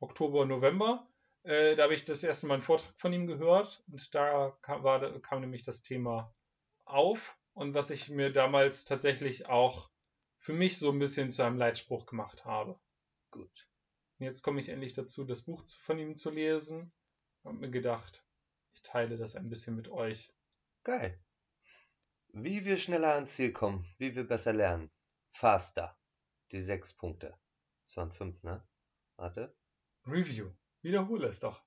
Oktober, 0.00 0.46
November, 0.46 1.09
äh, 1.42 1.74
da 1.74 1.84
habe 1.84 1.94
ich 1.94 2.04
das 2.04 2.22
erste 2.22 2.46
Mal 2.46 2.54
einen 2.54 2.62
Vortrag 2.62 2.94
von 2.98 3.12
ihm 3.12 3.26
gehört 3.26 3.82
und 3.88 4.14
da 4.14 4.56
kam, 4.62 4.82
war, 4.82 5.20
kam 5.20 5.40
nämlich 5.40 5.62
das 5.62 5.82
Thema 5.82 6.34
auf 6.84 7.38
und 7.54 7.74
was 7.74 7.90
ich 7.90 8.08
mir 8.08 8.32
damals 8.32 8.84
tatsächlich 8.84 9.46
auch 9.46 9.90
für 10.38 10.52
mich 10.52 10.78
so 10.78 10.90
ein 10.90 10.98
bisschen 10.98 11.30
zu 11.30 11.42
einem 11.42 11.58
Leitspruch 11.58 12.06
gemacht 12.06 12.44
habe. 12.44 12.78
Gut. 13.30 13.68
Und 14.18 14.26
jetzt 14.26 14.42
komme 14.42 14.60
ich 14.60 14.68
endlich 14.68 14.92
dazu, 14.92 15.24
das 15.24 15.42
Buch 15.42 15.62
von 15.66 15.98
ihm 15.98 16.16
zu 16.16 16.30
lesen 16.30 16.92
und 17.42 17.60
mir 17.60 17.70
gedacht, 17.70 18.24
ich 18.74 18.82
teile 18.82 19.16
das 19.16 19.36
ein 19.36 19.48
bisschen 19.48 19.76
mit 19.76 19.88
euch. 19.88 20.32
Geil. 20.82 21.18
Wie 22.32 22.64
wir 22.64 22.76
schneller 22.76 23.14
ans 23.14 23.34
Ziel 23.34 23.52
kommen, 23.52 23.84
wie 23.98 24.14
wir 24.14 24.26
besser 24.26 24.52
lernen. 24.52 24.90
Faster. 25.32 25.96
Die 26.52 26.62
sechs 26.62 26.92
Punkte. 26.92 27.38
Das 27.86 27.96
waren 27.96 28.12
fünf, 28.12 28.42
ne? 28.42 28.66
Warte. 29.16 29.54
Review. 30.06 30.50
Wiederhole 30.82 31.28
es 31.28 31.40
doch. 31.40 31.62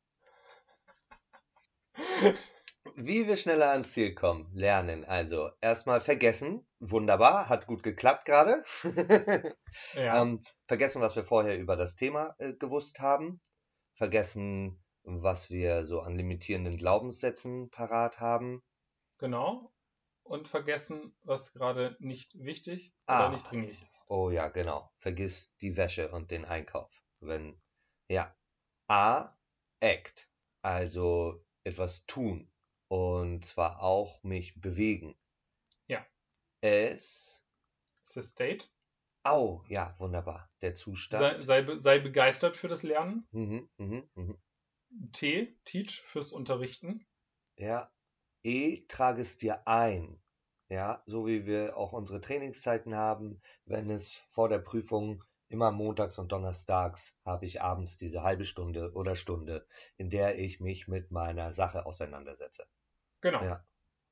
Wie 2.95 3.28
wir 3.28 3.38
schneller 3.38 3.71
ans 3.71 3.93
Ziel 3.93 4.13
kommen. 4.13 4.49
Lernen. 4.54 5.04
Also 5.06 5.49
erstmal 5.62 6.02
vergessen. 6.02 6.67
Wunderbar. 6.80 7.49
Hat 7.49 7.65
gut 7.67 7.84
geklappt 7.84 8.26
gerade. 8.26 8.63
Ja, 9.95 10.21
ähm, 10.21 10.43
vergessen, 10.67 11.02
was 11.02 11.15
wir 11.15 11.23
vorher 11.23 11.58
über 11.58 11.76
das 11.76 11.95
Thema 11.95 12.36
äh, 12.38 12.54
gewusst 12.54 12.99
haben. 12.99 13.41
Vergessen, 13.95 14.84
was 15.04 15.49
wir 15.49 15.84
so 15.86 16.02
an 16.02 16.13
limitierenden 16.13 16.78
Glaubenssätzen 16.78 17.69
parat 17.71 18.19
haben. 18.19 18.62
genau. 19.17 19.71
Und 20.26 20.47
vergessen, 20.47 21.17
was 21.23 21.52
gerade 21.52 21.97
nicht 21.99 22.32
wichtig 22.36 22.93
Ah. 23.08 23.26
oder 23.26 23.34
nicht 23.34 23.49
dringlich 23.52 23.82
ist. 23.91 24.06
Oh 24.08 24.30
ja, 24.30 24.47
genau. 24.47 24.89
Vergiss 24.99 25.54
die 25.58 25.76
Wäsche 25.76 26.12
und 26.12 26.32
den 26.32 26.45
Einkauf. 26.45 26.89
Wenn, 27.19 27.60
ja. 28.08 28.34
A, 28.94 29.36
act. 29.80 30.30
Also 30.62 31.44
etwas 31.64 32.06
tun. 32.06 32.48
Und 32.90 33.44
zwar 33.44 33.82
auch 33.82 34.22
mich 34.22 34.62
bewegen. 34.62 35.16
Ja. 35.88 36.06
S, 36.62 37.44
Das 38.04 38.18
ist 38.18 38.30
State. 38.34 38.68
au, 39.24 39.64
ja, 39.68 39.96
wunderbar. 39.98 40.48
Der 40.62 40.76
Sei, 40.76 40.84
Zustand. 40.84 41.44
sei, 41.44 41.64
be- 41.64 41.80
sei 41.80 41.98
begeistert 41.98 42.56
für 42.56 42.68
das 42.68 42.84
Lernen. 42.84 43.28
Mhm, 43.32 43.68
mhm, 43.78 44.08
mhm. 44.14 44.38
T, 45.12 45.58
Teach 45.66 46.00
fürs 46.00 46.32
Unterrichten. 46.32 47.04
Ja. 47.58 47.92
E, 48.44 48.86
trage 48.88 49.22
es 49.22 49.40
dir 49.40 49.68
ein. 49.68 50.22
Ja, 50.70 51.02
so 51.08 51.26
wie 51.26 51.48
wir 51.48 51.78
auch 51.78 51.94
unsere 51.94 52.22
Trainingszeiten 52.22 52.94
haben, 52.94 53.42
wenn 53.66 53.90
es 53.90 54.14
vor 54.14 54.50
der 54.50 54.60
Prüfung 54.60 55.24
immer 55.54 55.72
montags 55.72 56.18
und 56.18 56.32
donnerstags 56.32 57.16
habe 57.24 57.46
ich 57.46 57.62
abends 57.62 57.96
diese 57.96 58.24
halbe 58.24 58.44
Stunde 58.44 58.92
oder 58.94 59.16
Stunde, 59.16 59.66
in 59.98 60.10
der 60.10 60.39
ich 60.39 60.60
mich 60.60 60.88
mit 60.88 61.12
meiner 61.12 61.54
Sache 61.54 61.86
auseinandersetze. 61.86 62.66
Genau. 63.22 63.44
Ja. 63.44 63.66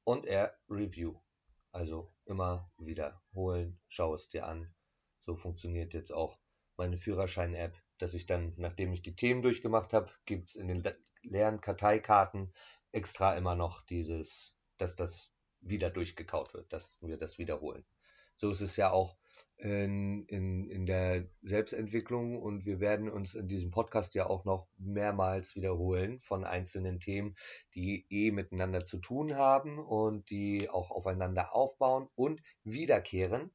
Und 0.03 0.25
er 0.27 0.55
Review. 0.69 1.19
Also 1.71 2.13
immer 2.25 2.71
wiederholen, 2.77 3.79
schau 3.87 4.13
es 4.13 4.29
dir 4.29 4.45
an. 4.45 4.73
So 5.21 5.35
funktioniert 5.35 5.93
jetzt 5.93 6.11
auch 6.11 6.37
meine 6.77 6.97
Führerschein-App, 6.97 7.75
dass 7.97 8.13
ich 8.13 8.25
dann, 8.25 8.53
nachdem 8.57 8.93
ich 8.93 9.01
die 9.01 9.15
Themen 9.15 9.41
durchgemacht 9.41 9.93
habe, 9.93 10.11
gibt 10.25 10.49
es 10.49 10.55
in 10.55 10.67
den 10.67 10.83
le- 10.83 10.97
leeren 11.23 11.61
Karteikarten 11.61 12.53
extra 12.91 13.35
immer 13.35 13.55
noch 13.55 13.81
dieses, 13.85 14.57
dass 14.77 14.95
das 14.95 15.33
wieder 15.61 15.89
durchgekaut 15.89 16.53
wird, 16.53 16.71
dass 16.73 16.97
wir 17.01 17.17
das 17.17 17.37
wiederholen. 17.37 17.85
So 18.35 18.49
ist 18.49 18.61
es 18.61 18.75
ja 18.77 18.91
auch 18.91 19.17
in, 19.61 20.25
in, 20.25 20.67
in 20.69 20.87
der 20.87 21.27
Selbstentwicklung 21.43 22.41
und 22.41 22.65
wir 22.65 22.79
werden 22.79 23.09
uns 23.09 23.35
in 23.35 23.47
diesem 23.47 23.69
Podcast 23.69 24.15
ja 24.15 24.25
auch 24.25 24.43
noch 24.43 24.67
mehrmals 24.77 25.55
wiederholen 25.55 26.19
von 26.21 26.43
einzelnen 26.43 26.99
Themen, 26.99 27.35
die 27.75 28.07
eh 28.09 28.31
miteinander 28.31 28.85
zu 28.85 28.97
tun 28.97 29.35
haben 29.35 29.77
und 29.77 30.31
die 30.31 30.67
auch 30.69 30.89
aufeinander 30.89 31.53
aufbauen 31.53 32.09
und 32.15 32.41
wiederkehren, 32.63 33.51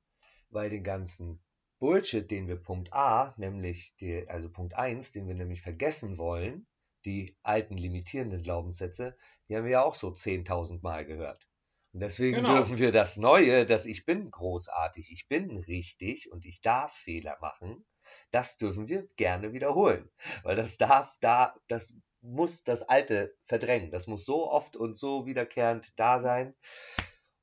weil 0.48 0.70
den 0.70 0.84
ganzen 0.84 1.42
Bullshit, 1.80 2.30
den 2.30 2.46
wir 2.46 2.56
Punkt 2.56 2.92
A, 2.92 3.34
nämlich 3.36 3.92
die, 3.98 4.28
also 4.28 4.48
Punkt 4.48 4.76
1, 4.76 5.10
den 5.10 5.26
wir 5.26 5.34
nämlich 5.34 5.62
vergessen 5.62 6.18
wollen, 6.18 6.68
die 7.04 7.36
alten 7.42 7.76
limitierenden 7.76 8.42
Glaubenssätze, 8.42 9.16
die 9.48 9.56
haben 9.56 9.64
wir 9.64 9.72
ja 9.72 9.82
auch 9.82 9.94
so 9.94 10.08
10.000 10.08 10.82
Mal 10.82 11.04
gehört. 11.04 11.48
Und 11.96 12.00
deswegen 12.00 12.44
Genau. 12.44 12.56
dürfen 12.56 12.76
wir 12.76 12.92
das 12.92 13.16
Neue, 13.16 13.64
dass 13.64 13.86
ich 13.86 14.04
bin 14.04 14.30
großartig, 14.30 15.10
ich 15.10 15.28
bin 15.28 15.56
richtig 15.56 16.30
und 16.30 16.44
ich 16.44 16.60
darf 16.60 16.92
Fehler 16.92 17.38
machen, 17.40 17.86
das 18.30 18.58
dürfen 18.58 18.86
wir 18.86 19.08
gerne 19.16 19.54
wiederholen. 19.54 20.10
Weil 20.42 20.56
das 20.56 20.76
darf 20.76 21.16
da, 21.22 21.58
das 21.68 21.94
muss 22.20 22.64
das 22.64 22.82
Alte 22.82 23.34
verdrängen. 23.46 23.90
Das 23.92 24.08
muss 24.08 24.26
so 24.26 24.46
oft 24.46 24.76
und 24.76 24.98
so 24.98 25.24
wiederkehrend 25.24 25.98
da 25.98 26.20
sein 26.20 26.54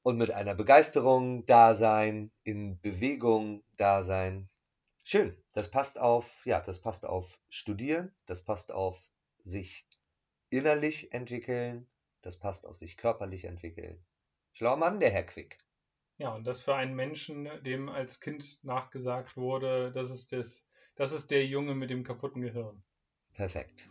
und 0.03 0.17
mit 0.17 0.29
einer 0.29 0.53
Begeisterung 0.53 1.47
da 1.47 1.73
sein, 1.73 2.31
in 2.43 2.79
Bewegung 2.79 3.63
da 3.75 4.03
sein. 4.03 4.51
Schön. 5.03 5.35
Das 5.53 5.71
passt 5.71 5.97
auf, 5.99 6.45
ja, 6.45 6.61
das 6.61 6.79
passt 6.79 7.05
auf 7.05 7.39
Studieren, 7.49 8.15
das 8.27 8.43
passt 8.43 8.71
auf 8.71 9.03
sich 9.39 9.87
innerlich 10.51 11.11
entwickeln, 11.11 11.89
das 12.21 12.37
passt 12.37 12.67
auf 12.67 12.75
sich 12.75 12.97
körperlich 12.97 13.45
entwickeln. 13.45 14.05
Schlauer 14.53 14.77
Mann, 14.77 14.99
der 14.99 15.09
Herr 15.11 15.23
Quick. 15.23 15.57
Ja, 16.17 16.33
und 16.35 16.45
das 16.45 16.61
für 16.61 16.75
einen 16.75 16.95
Menschen, 16.95 17.49
dem 17.65 17.89
als 17.89 18.19
Kind 18.19 18.63
nachgesagt 18.63 19.35
wurde, 19.35 19.91
das 19.91 20.11
ist, 20.11 20.31
das, 20.31 20.65
das 20.95 21.11
ist 21.11 21.31
der 21.31 21.45
Junge 21.45 21.73
mit 21.75 21.89
dem 21.89 22.03
kaputten 22.03 22.41
Gehirn. 22.41 22.83
Perfekt. 23.33 23.89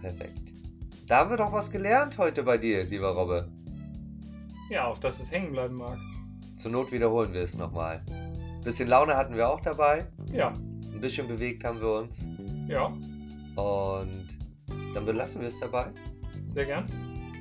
Perfekt. 0.00 0.52
Da 1.08 1.18
haben 1.18 1.30
wir 1.30 1.36
doch 1.36 1.52
was 1.52 1.70
gelernt 1.72 2.18
heute 2.18 2.44
bei 2.44 2.56
dir, 2.56 2.84
lieber 2.84 3.10
Robbe. 3.10 3.50
Ja, 4.70 4.86
auf 4.86 5.00
das 5.00 5.18
es 5.20 5.32
hängen 5.32 5.50
bleiben 5.52 5.74
mag. 5.74 5.98
Zur 6.56 6.70
Not 6.70 6.92
wiederholen 6.92 7.32
wir 7.32 7.40
es 7.42 7.56
nochmal. 7.56 8.04
Bisschen 8.62 8.88
Laune 8.88 9.16
hatten 9.16 9.34
wir 9.34 9.48
auch 9.48 9.60
dabei. 9.60 10.06
Ja, 10.32 10.48
Ein 10.52 11.00
bisschen 11.00 11.26
bewegt 11.26 11.64
haben 11.64 11.80
wir 11.80 11.92
uns. 11.94 12.24
ja, 12.68 12.86
Und 13.56 14.28
dann 14.94 15.04
belassen 15.04 15.40
wir 15.40 15.48
es 15.48 15.58
dabei. 15.58 15.90
sehr 16.46 16.66
gern. 16.66 16.86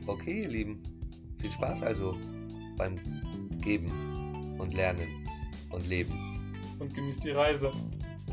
Okay, 0.10 0.42
ihr 0.42 0.50
Lieben. 0.50 0.82
Viel 1.40 1.52
Spaß 1.52 1.84
also 1.84 2.18
beim 2.78 2.98
Geben 3.62 4.56
und 4.58 4.74
Lernen 4.74 5.08
und 5.70 5.88
Leben. 5.88 6.14
Und 6.80 6.96
genießt 6.96 7.26
die 7.26 7.30
Reise. 7.30 7.72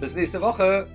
Bis 0.01 0.17
nächste 0.17 0.41
Woche. 0.41 0.89